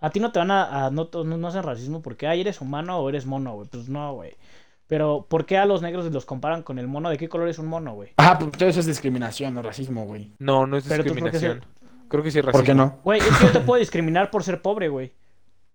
[0.00, 0.86] A ti no te van a.
[0.86, 3.68] a- no, no, no hacen racismo porque, ay, eres humano o eres mono, güey.
[3.68, 4.36] Pues no, güey.
[4.86, 7.10] Pero, ¿por qué a los negros los comparan con el mono?
[7.10, 8.10] ¿De qué color es un mono, güey?
[8.16, 10.32] ah, pues todo eso es discriminación, no racismo, güey.
[10.38, 11.74] No, no es Pero tú, ¿por qué se- discriminación.
[12.08, 12.84] Creo que sí es ¿Por qué racismo.
[12.96, 13.00] no?
[13.04, 15.12] Güey, es que yo te puedo discriminar por ser pobre, güey.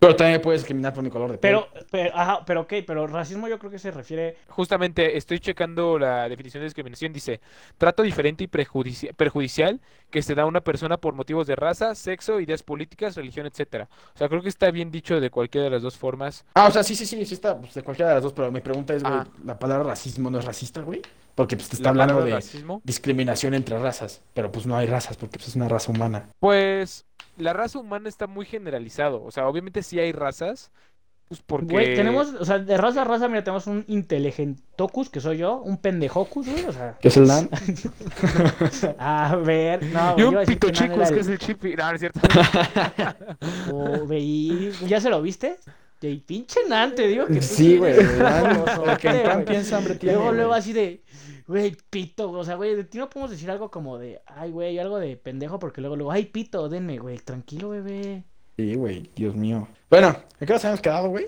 [0.04, 1.54] Pero también puedes discriminar por mi color de piel.
[1.72, 4.38] Pero, pero, ajá, pero ok, pero racismo yo creo que se refiere.
[4.50, 7.14] Justamente estoy checando la definición de discriminación.
[7.14, 7.40] Dice,
[7.78, 11.96] trato diferente y prejudici- perjudicial que se da a una persona por motivos de raza,
[11.96, 13.88] sexo, ideas políticas, religión, etcétera.
[14.14, 16.46] O sea, creo que está bien dicho de cualquiera de las dos formas.
[16.54, 18.52] Ah, o sea, sí, sí, sí, sí está pues, de cualquiera de las dos, pero
[18.52, 19.28] mi pregunta es, güey, Ajá.
[19.46, 21.02] ¿la palabra racismo no es racista, güey?
[21.36, 22.82] Porque pues te está La hablando de racismo.
[22.84, 26.30] discriminación entre razas, pero pues no hay razas porque pues, es una raza humana.
[26.40, 27.06] Pues
[27.38, 29.24] la raza humana está muy generalizado.
[29.24, 30.72] O sea, obviamente sí hay razas.
[31.30, 31.74] Pues porque.
[31.74, 35.62] Güey, tenemos, o sea, de raza a raza, mira, tenemos un inteligentocus, que soy yo,
[35.62, 36.98] un pendejocus, güey, o sea.
[37.02, 37.50] ¿Qué es el LAN?
[39.00, 41.76] A ver, no, Y un a decir pito que Nan que es el chippy.
[41.76, 42.20] No, no es cierto.
[43.72, 45.58] Oh, veí- ¿Ya se lo viste?
[46.10, 49.34] Y pinche Nan, te digo que Sí, güey, el LAN, Ojote, el que en pan
[49.34, 49.46] güey.
[49.46, 50.16] piensa hambre tiene.
[50.16, 51.04] Luego, luego así de,
[51.48, 54.80] güey, pito, o sea, güey, de ti no podemos decir algo como de, ay, güey,
[54.80, 58.24] algo de pendejo, porque luego, luego, ay, pito, denme, güey, tranquilo, bebé.
[58.58, 59.68] Sí, güey, Dios mío.
[59.90, 61.28] Bueno, ¿en qué nos habíamos quedado, güey?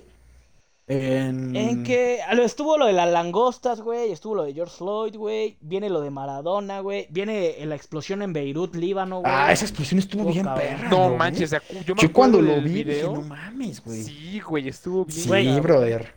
[0.88, 1.56] En...
[1.56, 5.58] En que lo- estuvo lo de las langostas, güey, estuvo lo de George Floyd, güey,
[5.62, 9.32] viene lo de Maradona, güey, viene la explosión en Beirut, Líbano, güey.
[9.34, 10.68] Ah, esa explosión estuvo Estuvo bien cabrón.
[10.68, 11.18] perra, No güey.
[11.18, 11.52] manches,
[11.86, 13.14] yo me Yo cuando lo vi dije, video.
[13.14, 14.04] no mames, güey.
[14.04, 15.18] Sí, güey, estuvo bien.
[15.20, 15.60] Sí, Güey.
[15.60, 16.14] brother.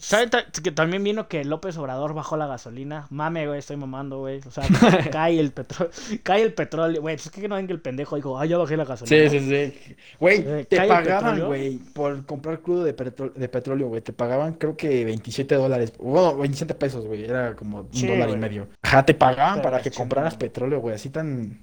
[0.00, 0.30] ¿Saben
[0.62, 3.06] que también vino que López Obrador bajó la gasolina?
[3.10, 4.40] Mame, güey, estoy mamando, güey.
[4.46, 4.64] O sea,
[5.12, 7.16] cae el petróleo, cae el petróleo, güey.
[7.16, 9.28] pues Es que no ven que el pendejo dijo, ay, ya bajé la gasolina.
[9.30, 9.96] Sí, sí, sí.
[10.18, 14.00] Güey, Eh, te ¿cae el pagaban, güey, por comprar crudo de, petróleo, güey.
[14.00, 15.92] Te pagaban, creo que 27 dólares.
[15.98, 17.24] Bueno, 27 pesos, güey.
[17.24, 18.68] Era como un Sí, dólar y medio.
[18.80, 20.94] Ajá, te pagaban Pero para que compraras petróleo, güey.
[20.94, 21.58] Así tan,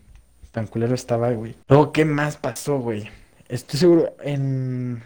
[0.51, 1.55] tan culero estaba, güey.
[1.67, 3.09] Luego, ¿qué más pasó, güey?
[3.49, 5.01] Estoy seguro, en...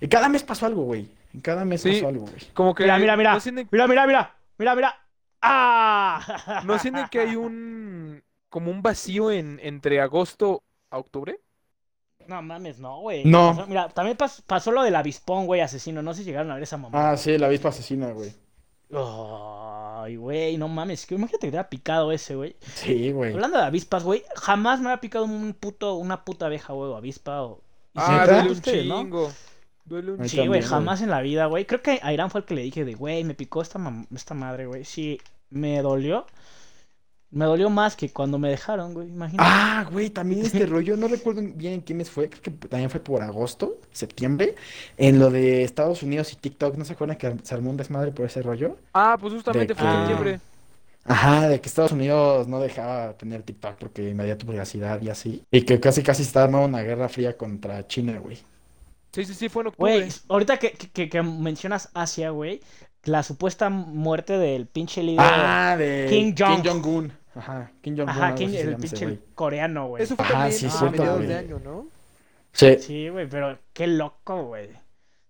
[0.00, 1.08] Y cada mes pasó algo, güey.
[1.38, 1.92] En cada mes Sí.
[1.92, 2.52] pasó algo, güey.
[2.52, 2.82] Como que.
[2.82, 3.34] Mira, mira, mira.
[3.34, 4.34] ¿No sienten, Mira, mira, mira.
[4.58, 4.94] Mira, mira.
[5.40, 6.62] ¡Ah!
[6.66, 8.24] no sienten que hay un.
[8.48, 11.38] Como un vacío en, entre agosto a octubre?
[12.26, 13.24] No mames, no, güey.
[13.24, 13.54] No.
[13.54, 16.02] Pasó- mira, también pas- pasó lo del avispón, güey, asesino.
[16.02, 17.10] No sé si llegaron a ver esa mamá.
[17.12, 18.32] Ah, sí, la avispa asesina, güey.
[18.92, 21.06] Ay, güey, no mames.
[21.06, 22.56] Que imagínate que te hubiera picado ese, güey.
[22.74, 23.32] Sí, güey.
[23.32, 26.96] Hablando de avispas, güey, jamás me había picado un puto, una puta abeja, güey, o
[26.96, 27.60] avispa o...
[27.94, 29.30] Ah, un ustedes, ¿no?
[29.88, 31.64] Duele un Sí, güey, jamás en la vida, güey.
[31.64, 33.80] Creo que a Irán fue el que le dije de, güey, me picó esta,
[34.14, 34.84] esta madre, güey.
[34.84, 35.18] Sí,
[35.50, 36.26] me dolió.
[37.30, 39.50] Me dolió más que cuando me dejaron, güey, imagínate.
[39.52, 42.88] Ah, güey, también este rollo, no recuerdo bien en qué mes fue, creo que también
[42.88, 44.54] fue por agosto, septiembre,
[44.96, 48.12] en lo de Estados Unidos y TikTok, ¿no se acuerdan que se armó un desmadre
[48.12, 48.78] por ese rollo?
[48.94, 50.40] Ah, pues justamente De fue en que- septiembre.
[51.04, 55.42] Ajá, de que Estados Unidos no dejaba tener TikTok porque invadía tu privacidad y así,
[55.50, 58.38] y que casi casi se estaba armando una guerra fría contra China, güey.
[59.12, 59.98] Sí, sí, sí, fue en octubre.
[59.98, 62.60] Güey, ahorita que, que, que mencionas Asia, güey,
[63.04, 65.20] la supuesta muerte del pinche líder...
[65.26, 66.66] Ah, de Kim Jong.
[66.66, 67.12] Jong-un.
[67.34, 68.08] Ajá, Kim Jong-un.
[68.10, 69.20] Ajá, Kim- así se el pinche güey.
[69.34, 70.02] coreano, güey.
[70.02, 71.86] Eso fue Ajá, también sí, a cierto, mediados de año, ¿no?
[72.52, 72.76] Sí.
[72.80, 74.70] Sí, güey, pero qué loco, güey.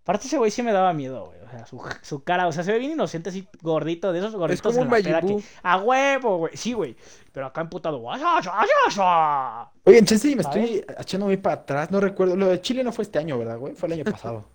[0.09, 1.39] Aparte ese güey sí me daba miedo, güey.
[1.47, 4.35] O sea, su, su cara, o sea, se ve bien inocente así gordito, de esos
[4.35, 6.57] gorditos como en un que, a huevo, güey.
[6.57, 6.97] Sí, güey.
[7.31, 8.03] Pero acá emputado.
[8.03, 10.71] Oye, entonces me ¿Sabes?
[10.71, 13.59] estoy echando muy para atrás, no recuerdo, lo de Chile no fue este año, ¿verdad,
[13.59, 13.75] güey?
[13.75, 14.47] Fue el año pasado.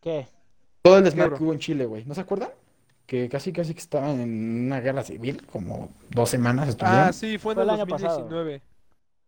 [0.00, 0.28] ¿Qué?
[0.80, 2.06] Todo el desmadre que hubo en Chile, güey.
[2.06, 2.48] ¿No se acuerdan?
[3.04, 7.00] Que casi, casi que estaban en una guerra civil, como dos semanas estuvieron.
[7.00, 8.20] Ah, sí, fue en Fue el el año pasado.
[8.20, 8.62] 2019.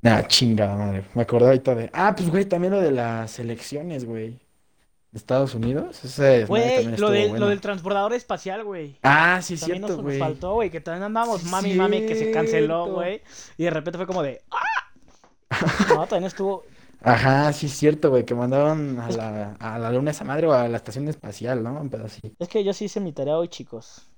[0.01, 1.05] Nah, chingada madre.
[1.13, 1.91] Me acordé ahorita de.
[1.93, 4.46] Ah, pues, güey, también lo de las elecciones, güey.
[5.17, 6.05] Estados Unidos.
[6.05, 7.45] Ese Güey, lo, del, bueno.
[7.47, 8.99] lo del transbordador espacial, güey.
[9.03, 10.19] Ah, sí, También cierto, nos, nos güey.
[10.19, 13.23] faltó, güey, que también andamos Sí, mami, mami, que se canceló, güey.
[13.57, 14.91] Y de repente fue como de, ¡ah!
[15.89, 16.65] No, también estuvo,
[17.01, 18.25] Ajá, sí, cierto, güey.
[18.25, 21.81] Que mandaron a la, a la luna esa madre o a la estación espacial, ¿no?
[21.81, 22.35] Un pedacito.
[22.39, 24.09] es que yo sí hice mi tarea hoy, chicos.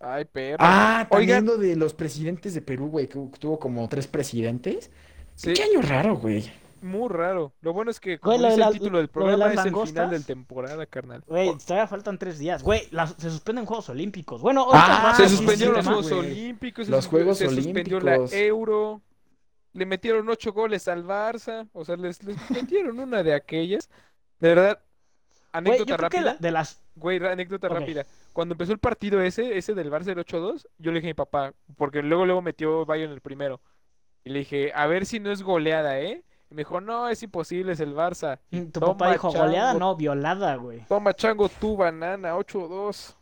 [0.00, 0.58] Ay, perro.
[0.60, 1.60] Ah, también Oigan.
[1.60, 3.08] de los presidentes de Perú, güey.
[3.08, 4.90] Que tuvo como tres presidentes.
[5.34, 6.50] Sí, Qué año raro, güey.
[6.84, 7.52] Muy raro.
[7.60, 10.10] Lo bueno es que, como Güey, dice el título del de programa, es el final
[10.10, 11.22] de temporada, carnal.
[11.26, 12.62] Güey, todavía faltan tres días.
[12.62, 14.40] Güey, las- se suspenden Juegos Olímpicos.
[14.42, 16.18] Bueno, Ah, Se suspendieron sí, los Juegos güey.
[16.20, 18.16] Olímpicos, se Los Juegos se suspendió la.
[18.32, 19.00] Euro.
[19.72, 23.90] le metieron ocho goles al Barça, o sea, les, les metieron una de aquellas.
[24.38, 26.22] De verdad, Güey, anécdota que rápida.
[26.22, 26.80] la- de las...
[26.96, 28.06] Güey, anécdota rápida.
[28.32, 31.14] Cuando empezó el partido ese, ese del Barça del 8-2, yo le dije a mi
[31.14, 33.60] papá, porque luego luego metió Bayern el primero.
[34.24, 36.22] Y le dije, a ver si no es goleada, ¿eh?
[36.54, 38.38] Me dijo, no, es imposible, es el Barça.
[38.48, 40.86] Tu toma, papá dijo, goleada, no, violada, güey.
[40.86, 43.16] Toma, chango, tu banana, 8-2.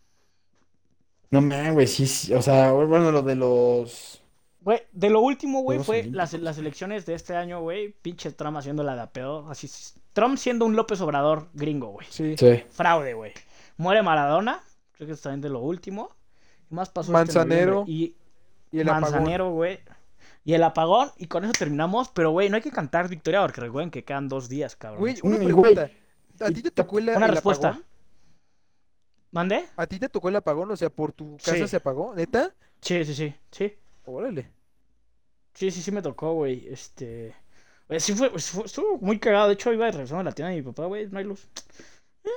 [1.30, 4.22] No man, güey, sí, sí, o sea, bueno, lo de los...
[4.60, 7.92] Güey, de lo último, güey, Juegos fue las, las elecciones de este año, güey.
[8.02, 9.48] Pinche Trump haciéndola de a pedo.
[9.48, 9.66] Así,
[10.12, 12.06] Trump siendo un López Obrador gringo, güey.
[12.10, 12.36] Sí.
[12.36, 12.62] Sí.
[12.68, 13.32] Fraude, güey.
[13.78, 14.60] Muere Maradona.
[14.92, 16.10] Creo que es también de lo último.
[16.68, 17.10] ¿Qué más pasó?
[17.18, 17.84] este Manzanero.
[17.88, 18.14] y
[18.70, 18.86] Y el.
[18.86, 19.80] Manzanero, güey.
[20.44, 21.10] Y el apagón.
[21.18, 22.08] Y con eso terminamos.
[22.10, 25.00] Pero, güey, no hay que cantar victoria porque recuerden que quedan dos días, cabrón.
[25.00, 25.90] Güey, una pregunta.
[26.40, 27.68] ¿A ti te tocó el, Una el respuesta.
[27.68, 27.86] apagón?
[29.30, 29.64] ¿Mande?
[29.76, 30.70] ¿A ti te tocó el apagón?
[30.70, 31.68] O sea, ¿por tu casa Sí.
[31.68, 32.14] se apagó?
[32.14, 32.52] ¿Neta?
[32.80, 33.34] Sí, sí, sí.
[33.50, 33.72] Sí.
[34.04, 34.50] Órale.
[35.54, 36.66] Sí, sí, sí me tocó, güey.
[36.68, 37.34] Este.
[37.98, 39.48] sí fue, fue- estuvo muy cagado.
[39.48, 41.48] De hecho, iba regresando a la tienda de mi papá, güey, no hay luz.
[42.24, 42.28] Eh,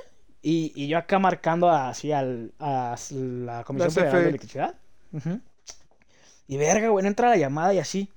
[0.42, 4.28] Y, y yo acá marcando así al, a la Comisión La Federal de.
[4.28, 4.74] Electricidad.
[5.12, 5.40] Ujú.
[6.48, 8.08] Y verga, güey, no entra la llamada y así.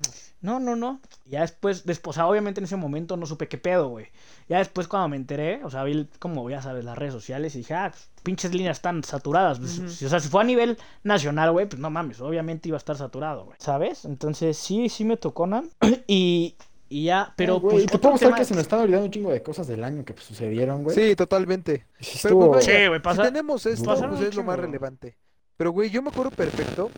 [0.41, 1.01] No, no, no.
[1.25, 4.07] Ya después, después, o sea, obviamente en ese momento no supe qué pedo, güey.
[4.47, 7.59] Ya después cuando me enteré, o sea, vi como ya sabes, las redes sociales y
[7.59, 7.91] dije, ah,
[8.23, 9.59] pinches líneas están saturadas.
[9.59, 12.79] Pues, O sea, si fue a nivel nacional, güey, pues no mames, obviamente iba a
[12.79, 13.57] estar saturado, güey.
[13.59, 14.05] ¿Sabes?
[14.05, 15.69] Entonces sí, sí me tocó, Nan.
[16.07, 16.55] y,
[16.87, 18.61] y ya, pero Ay, güey, pues y te otro puedo mostrar tema- que se nos
[18.61, 20.95] están olvidando un chingo de cosas del año que pues, sucedieron, güey.
[20.95, 21.85] Sí, totalmente.
[21.99, 24.57] Sí, Pero, pues, estuvo- vaya, Sí, güey, pasa- Si tenemos esto, pues es lo más
[24.57, 25.17] relevante.
[25.57, 26.89] Pero, güey, yo me acuerdo perfecto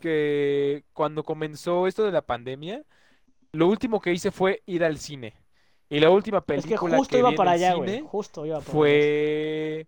[0.00, 2.84] que cuando comenzó esto de la pandemia,
[3.52, 5.34] lo último que hice fue ir al cine.
[5.88, 8.62] Y la última Es que película justo que iba vi para allá, cine Justo iba
[8.62, 8.72] para allá.
[8.72, 9.86] fue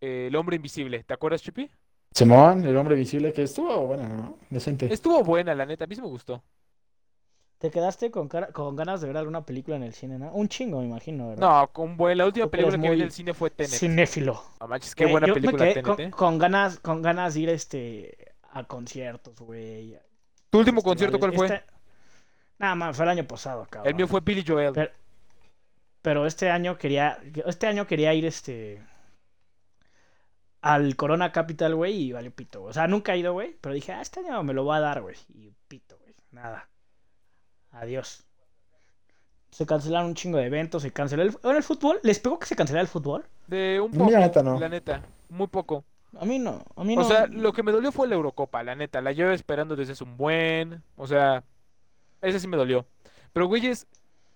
[0.00, 1.04] eh, El Hombre Invisible.
[1.04, 1.70] ¿Te acuerdas, Chippy?
[2.12, 4.38] Simón, el hombre visible que estuvo, bueno, ¿no?
[4.50, 4.92] Decente.
[4.92, 6.42] Estuvo buena, la neta, a mí sí me gustó.
[7.58, 10.30] ¿Te quedaste con, cara- con ganas de ver alguna película en el cine, no?
[10.32, 11.62] Un chingo, me imagino, ¿verdad?
[11.62, 13.70] No, con buen, la última película que vi en el cine fue Tenet.
[13.70, 14.42] Cinéfilo.
[14.60, 16.10] No manches, qué buena yo me película quedé Tenet, con, ¿eh?
[16.10, 19.98] con ganas, con ganas de ir este a conciertos, güey.
[20.50, 21.46] ¿Tu último concierto cuál fue?
[21.46, 21.64] Este-
[22.58, 23.90] Nada más, fue el año pasado, cabrón.
[23.90, 24.72] El mío fue Billy Joel.
[24.72, 24.90] Pero,
[26.00, 28.82] pero este año quería, este año quería ir este
[30.62, 32.70] al Corona Capital, güey, y valió pito, güey.
[32.70, 34.80] O sea, nunca he ido, güey, pero dije, ah, este año me lo voy a
[34.80, 35.16] dar, güey.
[35.28, 36.14] Y pito, güey.
[36.32, 36.68] Nada.
[37.72, 38.24] Adiós.
[39.50, 42.00] Se cancelaron un chingo de eventos, se canceló el, bueno, el fútbol.
[42.02, 43.26] ¿Les pegó que se cancelara el fútbol?
[43.46, 44.58] De un poco, la neta, no.
[44.58, 45.84] la neta, muy poco.
[46.20, 47.04] A mí no, a mí O no.
[47.04, 49.00] sea, lo que me dolió fue la Eurocopa, la neta.
[49.00, 50.82] La llevo esperando desde hace un buen.
[50.96, 51.44] O sea,
[52.22, 52.86] ese sí me dolió.
[53.32, 53.86] Pero, güeyes,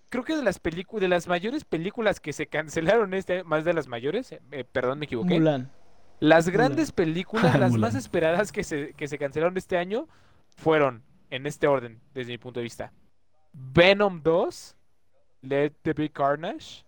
[0.09, 3.65] creo que de las películas, de las mayores películas que se cancelaron este año, más
[3.65, 5.35] de las mayores, eh, eh, perdón, me equivoqué.
[5.35, 5.71] Mulan.
[6.19, 10.07] Las grandes películas, las más esperadas que se, que se cancelaron este año,
[10.55, 12.93] fueron, en este orden, desde mi punto de vista.
[13.53, 14.75] Venom 2,
[15.41, 16.85] Let There Be Carnage,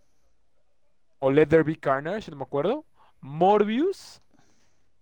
[1.19, 2.85] o Let There Be Carnage, no me acuerdo.
[3.21, 4.21] Morbius,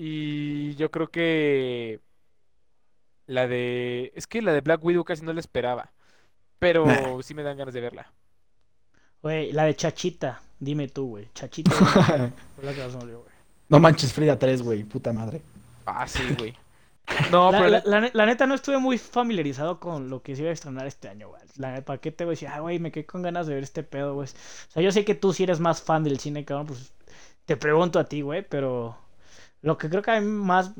[0.03, 1.99] y yo creo que
[3.27, 4.11] la de...
[4.15, 5.91] Es que la de Black Widow casi no la esperaba,
[6.59, 7.21] pero Nah.
[7.21, 8.11] sí me dan ganas de verla.
[9.21, 10.41] Güey, la de Chachita.
[10.59, 11.27] Dime tú, güey.
[11.33, 11.71] Chachita.
[12.55, 13.31] fue la que más me dolió, güey.
[13.69, 15.41] no manches, Frida 3, güey, puta madre.
[15.85, 16.55] Ah, sí, güey.
[17.31, 17.69] No, La, pero...
[17.71, 20.53] la- la ne- la neta no estuve muy familiarizado con lo que se iba a
[20.53, 21.41] estrenar este año, güey.
[21.57, 22.47] La neta, ¿para qué te voy a decir?
[22.47, 24.27] Ah, güey, me quedé con ganas de ver este pedo, güey.
[24.29, 26.93] O sea, yo sé que tú sí eres más fan del cine, cabrón, pues
[27.45, 28.97] te pregunto a ti, güey, pero
[29.61, 30.73] lo que creo que a mí más...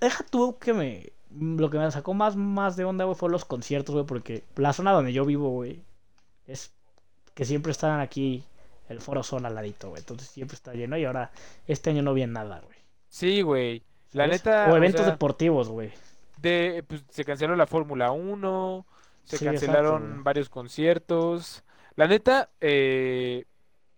[0.00, 1.12] deja tú que me...
[1.30, 4.72] Lo que me sacó más, más de onda, güey, fue los conciertos, güey, porque la
[4.72, 5.84] zona donde yo vivo, güey,
[6.46, 6.74] es
[7.34, 8.44] que siempre están aquí
[8.88, 10.00] el Foro Sol al ladito, güey.
[10.00, 11.32] Entonces siempre está lleno y ahora
[11.66, 12.78] este año no vi nada, güey.
[13.08, 13.84] Sí, güey.
[14.12, 15.92] La neta, O o eventos sea, deportivos, güey.
[16.36, 18.86] de, pues, se canceló la Fórmula 1,
[19.24, 21.64] se Sí, cancelaron varios conciertos.
[21.96, 23.46] La neta, eh,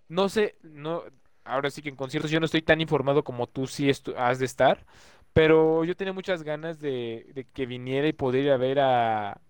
[0.08, 1.02] no sé, no,
[1.48, 4.44] ahora sí que en conciertos yo no estoy tan informado como tú sí has de
[4.44, 4.84] estar,
[5.32, 9.40] pero yo tenía muchas ganas de, de que viniera y poder ir a ver a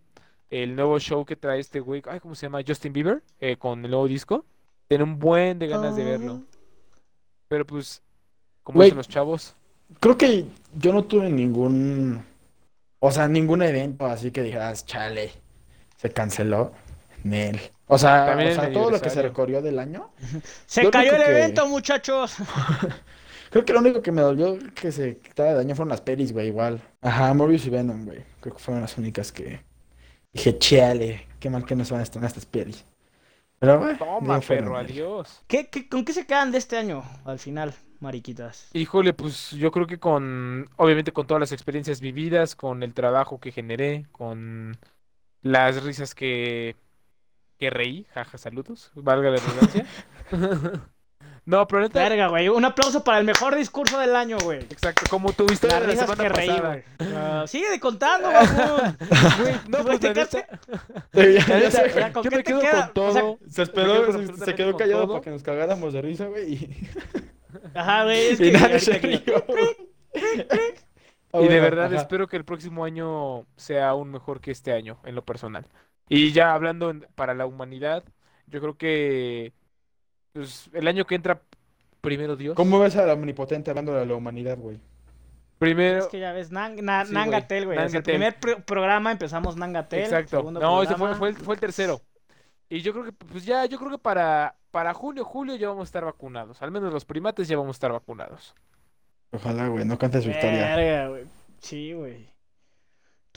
[0.50, 2.60] el nuevo show que trae este güey, ay, ¿cómo se llama?
[2.66, 4.44] Justin Bieber, eh, con el nuevo disco.
[4.86, 6.42] Tenía un buen de ganas de verlo.
[7.48, 8.02] Pero pues,
[8.62, 9.54] como dicen los chavos.
[10.00, 12.24] Creo que yo no tuve ningún,
[13.00, 15.32] o sea, ningún evento así que dijeras, chale,
[15.96, 16.72] se canceló.
[17.24, 17.60] Nel.
[17.88, 20.10] O sea, También o sea, todo lo que se recorrió del año.
[20.66, 22.36] Se Lo cayó el que- evento, muchachos.
[23.50, 26.32] Creo que lo único que me dolió que se quitara de daño fueron las pelis,
[26.34, 26.82] güey, igual.
[27.00, 28.22] Ajá, Morbius y Venom, güey.
[28.40, 29.62] Creo que fueron las únicas que
[30.34, 32.84] dije, chale, qué mal que no se van a estrenar estas pelis.
[33.58, 35.42] Pero, güey, Toma, fueron, perro, adiós.
[35.46, 38.68] ¿Qué, qué, con qué se quedan de este año al final, mariquitas?
[38.74, 43.40] Híjole, pues yo creo que con, obviamente con todas las experiencias vividas, con el trabajo
[43.40, 44.76] que generé, con
[45.40, 46.76] las risas que,
[47.58, 49.86] que reí, jaja, saludos, valga la redundancia.
[51.44, 52.48] no, pero neta, Verga, güey.
[52.48, 54.60] Un aplauso para el mejor discurso del año, güey.
[54.60, 56.82] exacto, como tu historia Las de la semana que reí, pasada.
[56.98, 57.48] güey.
[57.48, 58.28] Sigue contando.
[59.38, 60.46] Güey, no, pues te la quedaste-
[61.12, 62.92] la neta, sé, ya, ¿con yo qué me te quedo queda?
[62.94, 63.38] con O sea, todo.
[63.48, 64.12] Se esperó,
[64.44, 65.12] se, quedó callado todo.
[65.14, 66.68] para que nos cagáramos de risa, güey.
[67.74, 68.28] Ajá, güey.
[68.28, 69.20] Es y que nadie se rió.
[71.32, 71.96] Y de verdad ajá.
[71.96, 75.66] espero que el próximo año sea aún mejor que este año, en lo personal.
[76.08, 78.04] Y ya hablando en- para la humanidad,
[78.46, 79.52] yo creo que
[80.32, 81.40] pues, el año que entra,
[82.00, 82.54] primero Dios.
[82.54, 84.78] ¿Cómo ves a la omnipotente hablando de la humanidad, güey?
[85.58, 87.76] Primero, Es que ya ves, Nan- Na- Sí, Nangatel, güey.
[87.76, 88.14] güey, Es el Nangatel.
[88.14, 90.00] primer pro- programa empezamos Nangatel.
[90.04, 90.42] exacto.
[90.52, 92.00] No, ese fue, programa- fue, el, fue el tercero.
[92.70, 95.82] Y yo creo que, pues ya, yo creo que para, para junio, julio ya vamos
[95.82, 96.62] a estar vacunados.
[96.62, 98.54] Al menos los primates ya vamos a estar vacunados.
[99.32, 100.76] Ojalá, güey, no cantes victoria.
[100.76, 101.24] Verga, güey.
[101.58, 102.28] Sí, güey.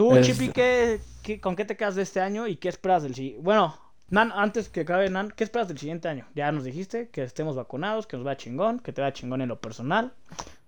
[0.02, 3.04] Tú, Es- Chippy, ¿qué, qué- con qué te quedas de este año y qué esperas
[3.04, 3.42] del siguiente?
[3.44, 3.78] Bueno,
[4.10, 6.26] Nan, antes que acabe, Nan, ¿qué esperas del siguiente año?
[6.36, 9.50] Ya nos dijiste que estemos vacunados, que nos va chingón, que te va chingón en
[9.50, 10.12] lo personal.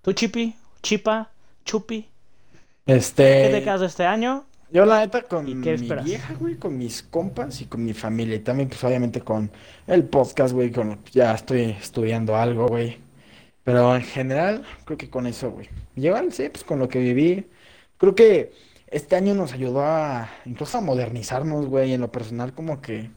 [0.04, 1.32] Tú, Chippy, Chipa,
[1.66, 2.10] Chupi, ¿qué
[2.86, 3.62] te Este.
[3.64, 4.46] quedas de este año?
[4.72, 6.06] Yo, la neta, con ¿Y mi esperas?
[6.06, 8.36] vieja, güey, con mis compas y con mi familia.
[8.36, 9.52] Y también, pues, obviamente, con
[9.88, 12.98] el podcast, güey, con ya estoy estudiando algo, güey.
[13.64, 15.70] Pero en general, creo que con eso, güey.
[15.96, 17.46] Llevar, sí, pues, con lo que viví.
[17.98, 18.52] Creo que
[18.94, 21.94] este año nos ayudó a, incluso a modernizarnos, güey.
[21.94, 23.10] En lo personal, como que,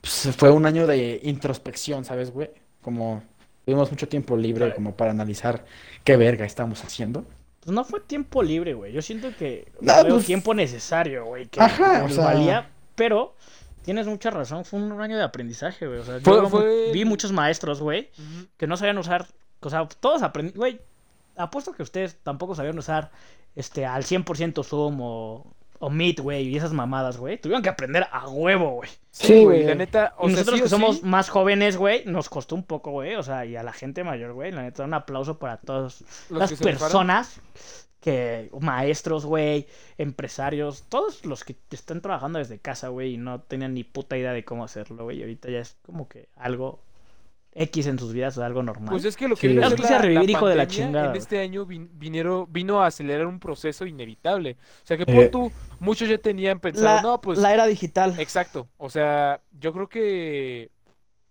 [0.00, 2.50] pues, fue un año de introspección, ¿sabes, güey?
[2.82, 3.22] Como
[3.64, 5.64] tuvimos mucho tiempo libre como para analizar
[6.04, 7.24] qué verga estamos haciendo.
[7.60, 8.92] Pues no fue tiempo libre, güey.
[8.92, 11.46] Yo siento que No, fue pues- tiempo necesario, güey.
[11.46, 13.34] Que Ajá, o sea- valía, pero
[13.82, 14.64] tienes mucha razón.
[14.64, 15.98] Fue un año de aprendizaje, güey.
[16.00, 18.10] O sea, Fue- yo fue- vi muchos maestros, güey,
[18.56, 19.26] que no sabían usar.
[19.60, 20.58] O sea, todos aprendieron.
[20.58, 20.80] Güey,
[21.36, 23.10] apuesto que ustedes tampoco sabían usar
[23.54, 25.46] este al 100% Zoom o,
[25.78, 27.38] o Meet, güey, y esas mamadas, güey.
[27.38, 28.90] Tuvieron que aprender a huevo, güey.
[29.10, 32.04] Sí, güey, la neta, o y sea, nosotros sí que somos sí, más jóvenes, güey,
[32.04, 33.14] nos costó un poco, güey.
[33.14, 36.38] O sea, y a la gente mayor, güey, la neta, un aplauso para todas los
[36.38, 37.40] las que personas
[38.00, 39.66] que maestros, güey,
[39.98, 44.32] empresarios, todos los que están trabajando desde casa, güey, y no tenían ni puta idea
[44.32, 46.85] de cómo hacerlo, güey, y ahorita ya es como que algo
[47.58, 48.90] X en sus vidas, algo normal.
[48.90, 49.48] Pues es que lo que Sí.
[49.48, 52.86] vino la, revivir, la hijo de la chingada, en este año vin- vinieron, vino a
[52.86, 54.56] acelerar un proceso inevitable.
[54.82, 55.14] O sea que Eh.
[55.14, 58.14] por tú, muchos ya tenían pensado, no, pues era digital.
[58.18, 58.68] Exacto.
[58.76, 60.70] O sea, yo creo que,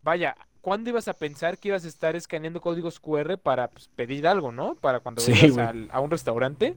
[0.01, 4.27] vaya, ¿cuándo ibas a pensar que ibas a estar escaneando códigos QR para pues, pedir
[4.27, 4.73] algo, ¿no?
[4.75, 6.75] Para cuando Sí, vayas a un restaurante.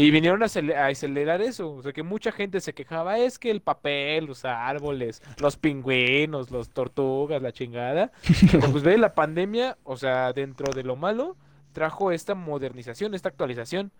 [0.00, 1.72] Y vinieron a, acele- a acelerar eso.
[1.72, 6.50] O sea, que mucha gente se quejaba, es que el papel, los árboles, los pingüinos,
[6.50, 8.12] los tortugas, la chingada.
[8.52, 11.36] Pero pues ve, la pandemia, o sea, dentro de lo malo,
[11.72, 13.90] trajo esta modernización, esta actualización.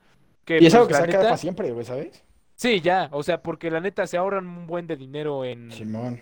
[0.45, 2.25] Que, Y es algo pues, que la se neta- para siempre, güey, ¿sabes?
[2.55, 6.21] Sí, ya, o sea, porque la neta se ahorran un buen de dinero en, Simón.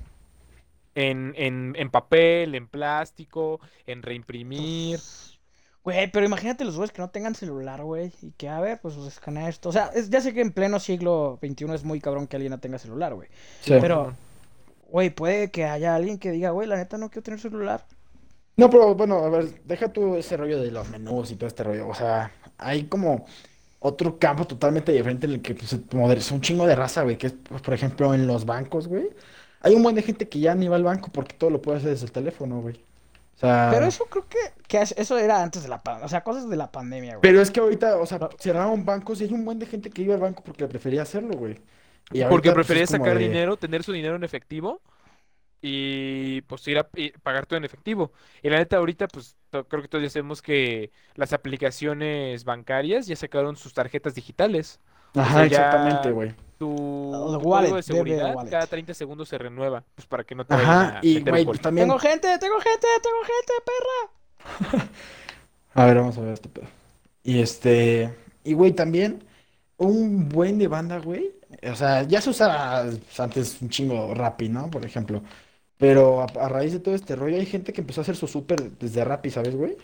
[0.95, 4.99] en, en, en papel, en plástico, en reimprimir.
[5.87, 8.97] Güey, pero imagínate los güeyes que no tengan celular, güey, y que, a ver, pues
[8.97, 9.68] escanea esto.
[9.68, 12.51] O sea, es- ya sé que en pleno siglo XXI es muy cabrón que alguien
[12.51, 13.28] no tenga celular, güey.
[13.61, 13.72] Sí.
[13.80, 14.12] Pero,
[14.91, 17.87] güey, puede que haya alguien que diga, güey, la neta no quiero tener celular.
[18.57, 21.62] No, pero bueno, a ver, deja tú ese rollo de los menús y todo este
[21.62, 21.87] rollo.
[21.87, 23.24] O sea, hay como
[23.78, 27.16] otro campo totalmente diferente en el que pues, se moderniza un chingo de raza, güey.
[27.16, 29.11] Que es, pues, por ejemplo, en los bancos, güey.
[29.61, 31.78] Hay un buen de gente que ya ni va al banco porque todo lo puede
[31.78, 32.86] hacer desde el teléfono, güey.
[33.37, 36.07] O sea, Pero eso creo que, que es- eso era antes de la pandemia.
[36.07, 37.20] O sea, cosas de la pandemia, güey.
[37.22, 40.03] pero es que ahorita, o sea, cerraron bancos y hay un buen de gente que
[40.03, 41.61] iba al banco porque prefería hacerlo, güey.
[42.12, 44.80] Y Porque ahorita, pues, prefería sacar de- dinero, tener su dinero en efectivo
[45.61, 48.12] y pues ir a y pagar todo en efectivo.
[48.43, 53.16] Y la neta ahorita pues creo que todos ya sabemos que las aplicaciones bancarias ya
[53.16, 54.80] sacaron sus tarjetas digitales.
[55.17, 56.35] Ajá, sea, exactamente, güey.
[56.59, 58.51] Tu, El tu wallet, código de seguridad wallet.
[58.51, 61.45] cada 30 segundos se renueva, pues para que no te vayan a Ajá, y güey,
[61.45, 61.89] pues también.
[61.89, 64.89] Tengo gente, tengo gente, tengo gente, perra.
[65.75, 66.69] A ver, vamos a ver este pedo.
[67.23, 68.14] Y este.
[68.45, 69.25] Y güey, también.
[69.79, 71.35] Un buen de banda, güey.
[71.71, 72.85] O sea, ya se usaba
[73.19, 74.71] antes un chingo Rappi, ¿no?
[74.71, 75.23] Por ejemplo.
[75.79, 78.29] Pero a, a raíz de todo este rollo, hay gente que empezó a hacer su
[78.29, 79.77] súper desde Rappi, ¿sabes, güey?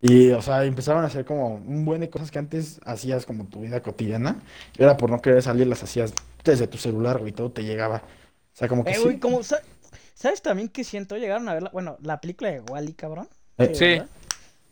[0.00, 3.46] Y, o sea, empezaron a hacer como un buen de cosas que antes hacías como
[3.46, 4.40] tu vida cotidiana.
[4.78, 6.12] Y ahora por no querer salir las hacías
[6.44, 7.96] desde tu celular, güey, todo te llegaba.
[8.54, 9.18] O sea, como que Eh, sí.
[9.18, 11.16] como, ¿sabes también que siento?
[11.16, 13.28] Llegaron a ver, la- bueno, la película de Wally, cabrón.
[13.58, 13.84] Eh, Sí.
[13.86, 14.08] ¿verdad?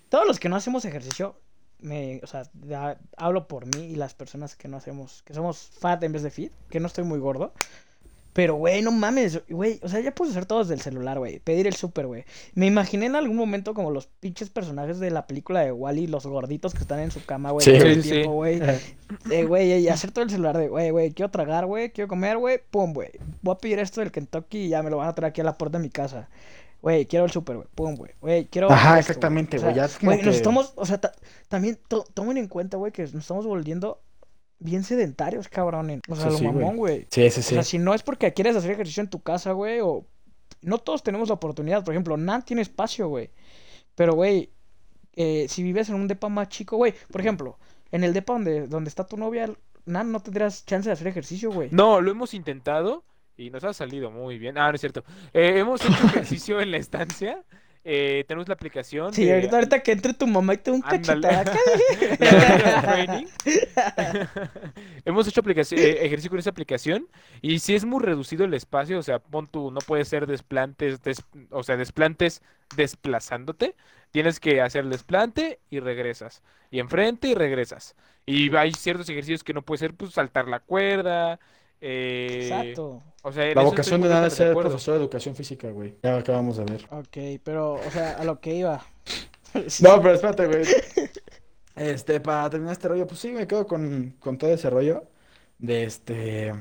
[0.09, 1.41] Todos los que no hacemos ejercicio,
[1.81, 5.71] me, o sea, ya hablo por mí y las personas que no hacemos, que somos
[5.81, 7.53] fat en vez de fit, que no estoy muy gordo.
[8.37, 9.81] Pero, güey, no mames, güey.
[9.83, 11.39] O sea, ya puedes hacer todo desde el celular, güey.
[11.39, 12.27] Pedir el súper, güey.
[12.55, 16.27] Me imaginé en algún momento como los pinches personajes de la película de Wally, los
[16.27, 17.65] gorditos que están en su cama, güey.
[17.65, 18.11] Sí, todo sí, el sí.
[18.11, 18.61] tiempo, güey.
[19.31, 22.37] Eh, güey, y hacer todo el celular de, güey, güey, quiero tragar, güey, quiero comer,
[22.37, 23.09] güey, pum, güey.
[23.41, 25.45] Voy a pedir esto del Kentucky y ya me lo van a traer aquí a
[25.45, 26.29] la puerta de mi casa.
[26.83, 28.11] Güey, quiero el súper, güey, pum, güey.
[28.21, 28.71] Güey, quiero.
[28.71, 31.13] Ajá, esto, exactamente, O sea, güey, ya es como Güey, nos estamos, o sea, ta-
[31.49, 34.03] también to- tomen en cuenta, güey, que nos estamos volviendo
[34.59, 36.01] bien sedentarios, cabrón.
[36.09, 37.07] O sea, Eso lo sí, mamón, güey.
[37.11, 37.55] Sí, sí, O sí.
[37.55, 40.07] sea, si no es porque quieres hacer ejercicio en tu casa, güey, o...
[40.63, 41.85] No todos tenemos la oportunidad.
[41.85, 43.31] Por ejemplo, Nan tiene espacio, güey.
[43.95, 44.51] Pero, güey,
[45.15, 46.95] eh, si vives en un depa más chico, güey.
[47.13, 47.59] Por ejemplo,
[47.93, 49.51] en el depa donde, donde está tu novia,
[49.85, 51.69] Nan, no tendrás chance de hacer ejercicio, güey.
[51.73, 53.05] No, lo hemos intentado
[53.37, 54.59] y nos ha salido muy bien.
[54.59, 55.05] Ah, no es cierto.
[55.33, 57.45] Eh, hemos hecho ejercicio en la estancia.
[57.89, 59.13] Eh, tenemos la aplicación.
[59.15, 61.53] Sí, de- ahorita, ahorita que entre tu mamá y te un cachetada.
[65.05, 67.09] Hemos hecho aplicación, eh, ejercicio con esa aplicación
[67.41, 71.03] y si es muy reducido el espacio, o sea, pon tú, no puede ser desplantes,
[71.03, 72.43] des- o sea, desplantes
[72.77, 73.77] desplazándote,
[74.11, 77.95] tienes que hacer el desplante y regresas, y enfrente y regresas.
[78.27, 81.39] Y hay ciertos ejercicios que no puede ser, pues, saltar la cuerda,
[81.81, 83.03] eh, Exacto.
[83.23, 85.97] o sea, La vocación de nada es ser profesor de educación física, güey.
[86.03, 86.87] Ya acabamos de ver.
[86.91, 88.85] Ok, pero, o sea, a lo que iba.
[89.81, 90.65] No, pero espérate, güey.
[91.77, 95.05] Este, para terminar este rollo, pues sí, me quedo con, con todo ese rollo
[95.59, 96.53] de este,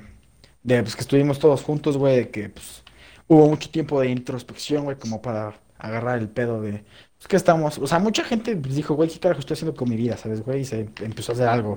[0.64, 2.84] de pues que estuvimos todos juntos, güey, de que pues
[3.28, 6.84] hubo mucho tiempo de introspección, güey, como para agarrar el pedo de,
[7.18, 9.90] pues que estamos, o sea, mucha gente pues, dijo, güey, ¿qué carajo estoy haciendo con
[9.90, 10.62] mi vida, sabes, güey?
[10.62, 11.76] Y se empezó a hacer algo.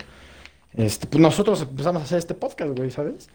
[0.74, 3.28] Este, pues nosotros empezamos a hacer este podcast, güey, ¿sabes?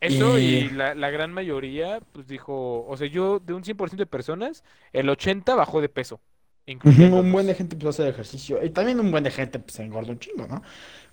[0.00, 4.02] Eso y Y- la, la gran mayoría, pues dijo, o sea, yo de un 100%
[4.04, 6.20] de personas, el 80 bajó de peso.
[6.66, 8.62] Un buen de gente empezó a hacer ejercicio.
[8.64, 10.62] Y también un buen de gente pues, se engorda un chingo, ¿no?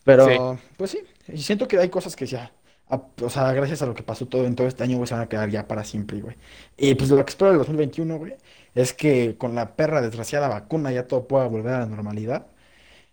[0.04, 0.26] Pero,
[0.78, 1.00] pues sí.
[1.28, 2.52] Y siento que hay cosas que ya.
[2.92, 5.14] a- o sea, gracias a lo que pasó todo en todo este año, güey, se
[5.14, 6.36] van a quedar ya para siempre, güey.
[6.78, 8.34] Y pues lo que espero del 2021, güey,
[8.76, 12.48] es que con la perra desgraciada vacuna ya todo pueda volver a la normalidad.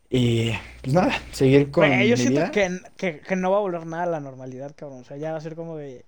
[0.09, 0.53] Y
[0.83, 2.51] pues nada, seguir con Güey, yo mi siento vida.
[2.53, 5.01] que, que, que no va a volver nada a la normalidad, cabrón.
[5.01, 6.05] O sea, ya va a ser como de.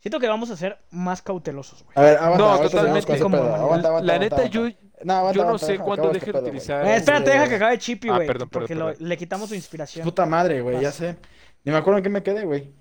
[0.00, 1.92] Siento que vamos a ser más cautelosos, güey.
[1.96, 3.12] A ver, aguanta, No, totalmente.
[3.14, 3.26] pedo.
[3.26, 4.68] Aguanta, aguanta, La aguanta, neta, yo.
[5.04, 6.86] No, aguanta, yo no aguanta, sé cuándo deje este de utilizar.
[6.86, 8.26] Eh, espérate, deja que Este, acabe Chippy, Ah, güey.
[8.26, 10.04] perdón, perdón, porque lo- le quitamos su inspiración.
[10.04, 11.16] Puta madre, güey, ya sé.
[11.64, 12.72] Ni me acuerdo en qué me quedé, güey.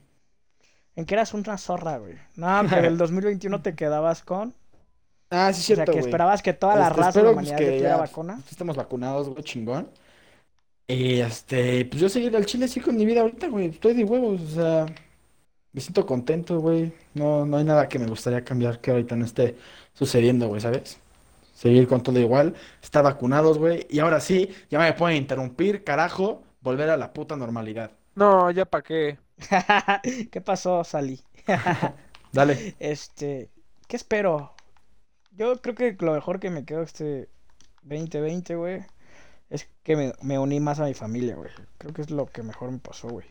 [0.95, 2.15] En que eras una zorra, güey.
[2.36, 4.55] No, que el 2021 te quedabas con.
[5.30, 6.09] Ah, sí, O sea, cierto, que güey.
[6.09, 8.39] esperabas que toda la Este, raza de la pues, humanidad que ya vacuna.
[8.49, 9.89] Estamos vacunados, güey, chingón.
[10.92, 13.68] Y este, pues yo seguir al chile así con mi vida ahorita, güey.
[13.68, 14.86] Estoy de huevos, o sea,
[15.74, 16.94] me siento contento, güey.
[17.14, 19.56] No, no hay nada que me gustaría cambiar que ahorita no esté
[19.94, 21.00] sucediendo, güey, ¿sabes?
[21.54, 23.88] Seguir con todo igual, estar vacunados, güey.
[23.89, 27.92] Y ahora sí, ya me pueden interrumpir, carajo, volver a la puta normalidad.
[28.16, 29.20] no, ya para qué.
[30.32, 31.22] ¿Qué pasó, Sally?
[32.34, 32.66] Dale.
[32.80, 33.50] Este.
[33.88, 34.54] ¿Qué espero?
[35.32, 37.30] Yo creo que lo mejor que me quedo este
[37.84, 38.86] 2020, güey,
[39.52, 41.52] es que me, me uní más a mi familia, güey.
[41.78, 43.28] Creo que es lo que mejor me pasó, güey.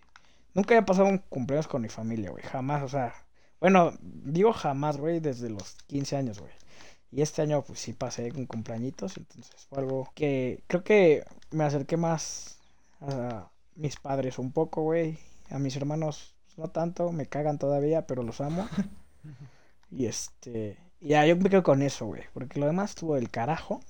[0.54, 2.44] Nunca había pasado un cumpleaños con mi familia, güey.
[2.44, 3.14] Jamás, o sea.
[3.58, 6.52] Bueno, digo jamás, güey, desde los 15 años, güey.
[7.10, 11.64] Y este año, pues sí pasé con cumpleañitos, entonces fue algo que creo que me
[11.64, 12.58] acerqué más
[13.00, 15.18] a mis padres un poco, güey.
[15.50, 18.68] A mis hermanos no tanto, me cagan todavía, pero los amo.
[19.92, 23.80] Y este, ya yo me quedo con eso, güey, porque lo demás estuvo del carajo.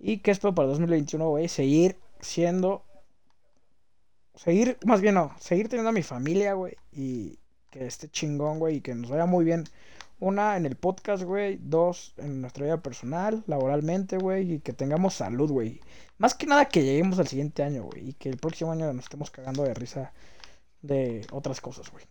[0.00, 2.82] Y que espero para 2021, güey, seguir siendo
[4.34, 7.38] seguir, más bien no, seguir teniendo a mi familia, güey, y
[7.70, 9.64] que esté chingón, güey, y que nos vaya muy bien.
[10.18, 11.58] Una, en el podcast, güey.
[11.62, 14.54] Dos, en nuestra vida personal, laboralmente, güey.
[14.54, 15.80] Y que tengamos salud, güey.
[16.18, 18.10] Más que nada que lleguemos al siguiente año, güey.
[18.10, 20.12] Y que el próximo año nos estemos cagando de risa
[20.82, 22.04] de otras cosas, güey.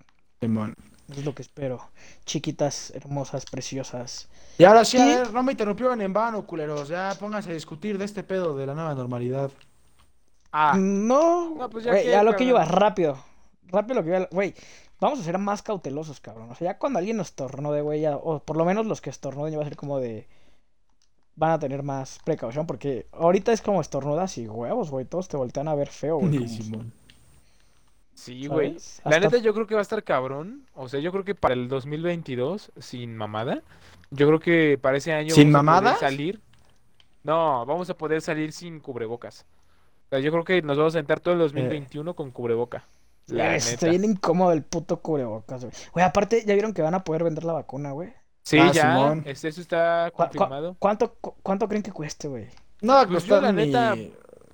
[1.12, 1.82] Es lo que espero.
[2.26, 4.28] Chiquitas, hermosas, preciosas.
[4.58, 6.88] Y ahora sí, a Y- ver, no me interrumpieron en vano, culeros.
[6.90, 9.50] Ya pónganse a discutir de este pedo de la nueva normalidad.
[10.52, 13.18] Ah, No, No, pues ya que, ya lo que iba, rápido.
[13.68, 14.28] Rápido lo que iba.
[14.32, 14.54] Güey,
[15.00, 16.50] vamos a ser más cautelosos, cabrón.
[16.52, 19.10] O sea, ya cuando alguien nos estornude, güey, ya- o por lo menos los que
[19.10, 20.28] estornuden, ya va a ser como de.
[21.36, 25.06] Van a tener más precaución, porque ahorita es como estornudas y huevos, güey.
[25.06, 26.32] Todos te voltean a ver feo, güey.
[28.20, 28.78] Sí, güey.
[29.06, 30.66] La neta yo creo que va a estar cabrón.
[30.76, 33.62] O sea, yo creo que para el 2022, sin mamada,
[34.12, 36.00] yo creo que para ese año ¿Sin vamos a poder mamadas?
[36.00, 36.42] salir.
[37.24, 39.46] No, vamos a poder salir sin cubrebocas.
[40.06, 42.84] O sea, yo creo que nos vamos a entrar todo el 2021 con cubreboca.
[43.28, 45.74] La Está bien incómodo el puto cubrebocas, güey.
[45.94, 48.12] Güey, aparte, ¿ya vieron que van a poder vender la vacuna, güey?
[48.42, 50.76] Sí, Ah, ya, eso está ¿Cu- cu- confirmado.
[50.80, 52.48] ¿Cuánto, cu- ¿Cuánto creen que cueste, güey?
[52.82, 53.68] No Pues yo, la ni...
[53.68, 53.96] neta,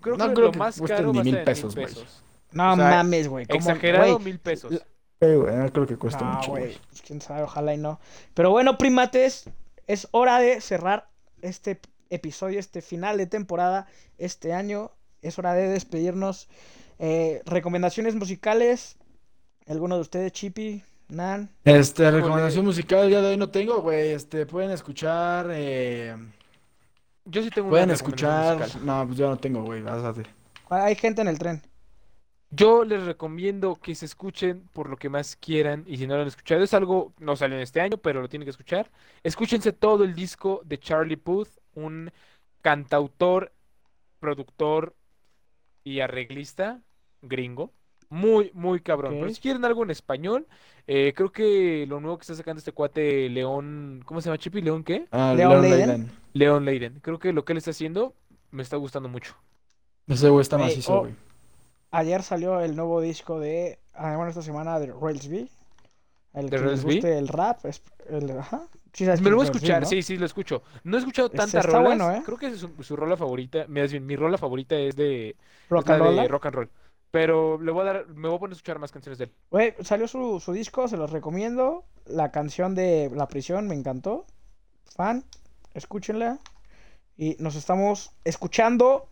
[0.01, 1.95] Creo no que creo lo que más caro ni va a mil pesos, mil güey.
[1.95, 2.23] pesos.
[2.55, 3.45] No O sea, mames, güey.
[3.47, 4.71] Exagerado, güey, mil pesos.
[4.73, 6.63] Sí, güey, no creo que cueste No, mucho, güey.
[6.63, 6.77] güey.
[6.89, 7.99] Pues quién sabe, ojalá y no.
[8.33, 9.49] Pero bueno, primates,
[9.87, 11.09] es hora de cerrar
[11.41, 11.79] este
[12.09, 13.87] episodio, este final de temporada,
[14.17, 14.91] este año.
[15.21, 16.47] Es hora de despedirnos.
[16.97, 18.97] Eh, recomendaciones musicales.
[19.67, 21.49] ¿Alguno de ustedes, Chippy, Nan?
[21.65, 24.11] Este, recomendación musical el día de hoy no tengo, güey.
[24.11, 26.15] Este, pueden escuchar, eh,
[27.25, 28.57] Yo sí tengo una pueden recomendación escuchar.
[28.59, 28.85] musical.
[28.85, 29.81] No, pues yo no tengo, güey.
[29.83, 30.23] Pásate.
[30.69, 31.61] Hay gente en el tren.
[32.55, 36.21] Yo les recomiendo que se escuchen por lo que más quieran y si no lo
[36.21, 38.91] han escuchado, es algo, no salió en este año, pero lo tienen que escuchar.
[39.23, 42.11] Escúchense todo el disco de Charlie Puth, un
[42.61, 43.51] cantautor,
[44.19, 44.95] productor
[45.83, 46.81] y arreglista
[47.21, 47.71] gringo.
[48.09, 49.13] Muy, muy cabrón.
[49.15, 49.33] Pero Ok.
[49.33, 50.47] si quieren algo en español,
[50.87, 54.61] eh, creo que lo nuevo que está sacando este cuate León, ¿cómo se llama Chippy?
[54.61, 55.07] ¿León qué?
[55.11, 56.11] Ah, Leon Leiden.
[56.33, 56.99] León Leiden.
[57.01, 58.13] Creo que lo que él está haciendo
[58.51, 59.35] me está gustando mucho.
[60.07, 61.15] Ese güey está Güey, macizo, oh, güey.
[61.97, 63.79] Ayer salió el nuevo disco de.
[63.93, 65.47] ah, bueno, esta semana de Rails B.
[66.33, 67.65] El ¿De que les guste el rap.
[67.65, 68.67] Es, el, ajá.
[68.93, 69.87] Sí sabes Me lo voy a es escuchar, ¿no?
[69.87, 70.61] sí, sí, lo escucho.
[70.83, 71.83] No he escuchado tantas rolas.
[71.83, 72.21] bueno, ¿eh?
[72.25, 75.35] Creo que su, su rola favorita, bien, mi rola favorita es de
[75.69, 76.29] Rock es and de roll.
[76.29, 76.69] rock and roll.
[77.11, 79.31] Pero le voy a dar, me voy a poner a escuchar más canciones de él.
[79.49, 81.85] Güey, salió su, su disco, se los recomiendo.
[82.05, 84.25] La canción de La Prisión me encantó.
[84.95, 85.23] Fan,
[85.73, 86.39] escúchenla.
[87.17, 89.07] Y nos estamos escuchando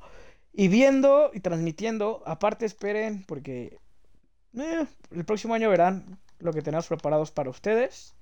[0.54, 2.22] y viendo y transmitiendo.
[2.26, 3.78] Aparte, esperen, porque
[4.58, 8.14] eh, el próximo año verán lo que tenemos preparados para ustedes.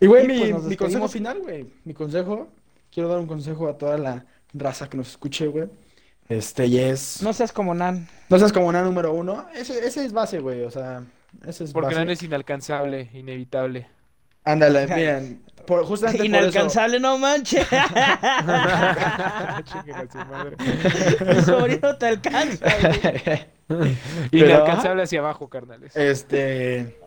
[0.00, 1.66] Y, güey, mi, pues, mi consejo final, güey.
[1.84, 2.48] Mi consejo.
[2.90, 5.68] Quiero dar un consejo a toda la raza que nos escuche, güey.
[6.28, 7.22] Este, y es.
[7.22, 8.08] No seas como Nan.
[8.28, 9.46] No seas como una número uno.
[9.54, 10.62] Ese, ese es base, güey.
[10.62, 11.04] O sea,
[11.46, 11.98] ese es Porque base.
[11.98, 13.88] Nan es inalcanzable, inevitable.
[14.44, 15.42] Ándale, miren.
[15.66, 16.36] Por, justamente por eso.
[16.38, 17.66] Inalcanzable, no manches.
[17.70, 17.88] Chinga
[19.98, 20.56] a su madre.
[21.34, 22.66] Mi sobrino te alcanza.
[23.68, 23.96] güey.
[24.30, 25.96] Inalcanzable hacia abajo, carnales.
[25.96, 26.98] Este.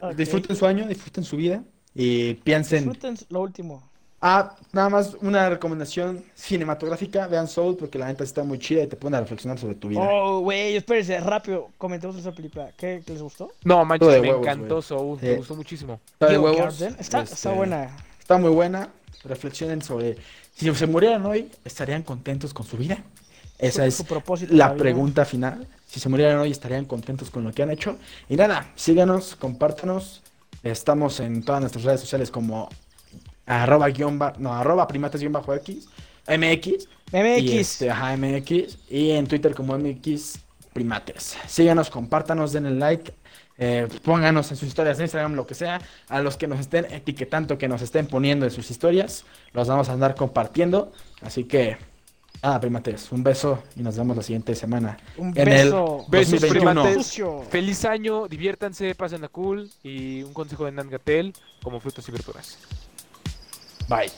[0.00, 0.12] Ok.
[0.14, 1.62] Disfruten su año, disfruten su vida.
[1.94, 2.84] Y piensen.
[2.84, 3.91] Disfruten lo último.
[4.24, 7.26] Ah, nada más una recomendación cinematográfica.
[7.26, 9.88] Vean Soul porque la neta está muy chida y te pone a reflexionar sobre tu
[9.88, 10.00] vida.
[10.00, 11.70] Oh, güey, espérense, rápido.
[11.76, 12.70] Comentemos esa película.
[12.76, 13.50] ¿Qué, les gustó?
[13.64, 14.82] No, manches, de me huevos, encantó güey.
[14.82, 15.26] Soul, Sí.
[15.26, 16.00] me gustó muchísimo.
[16.12, 16.78] Está de huevos.
[16.78, 16.96] Garden.
[17.00, 17.96] Está, este, está buena.
[18.20, 18.90] Está muy buena.
[19.24, 20.16] Reflexionen sobre
[20.54, 23.02] si se murieran hoy, ¿estarían contentos con su vida?
[23.58, 25.66] Esa es su propósito en la pregunta final.
[25.86, 27.96] Si se murieran hoy, ¿estarían contentos con lo que han hecho?
[28.28, 30.22] Y nada, síganos, compártanos.
[30.62, 32.68] Estamos en todas nuestras redes sociales como
[33.46, 35.88] arroba guion ba- no, arroba primates guion bajo X,
[36.28, 36.88] MX.
[37.12, 37.42] MX.
[37.42, 38.78] Y este, ajá, MX.
[38.88, 40.38] Y en Twitter como MX
[40.72, 41.36] Primates.
[41.46, 43.12] Síganos, compártanos, denle like.
[43.58, 45.80] eh, pónganos en sus historias de Instagram, lo que sea.
[46.08, 49.88] A los que nos estén etiquetando, que nos estén poniendo en sus historias, los vamos
[49.88, 50.90] a andar compartiendo.
[51.20, 51.76] Así que,
[52.42, 54.96] nada, primates, un beso y nos vemos la siguiente semana.
[55.18, 56.06] Un en el beso.
[56.08, 56.82] Besos, 2021.
[56.82, 57.22] primates.
[57.50, 62.12] Feliz año, diviértanse, pasen la cool y un consejo de Nan Gatel como frutas y
[62.12, 62.58] verduras.
[63.92, 64.08] Bye.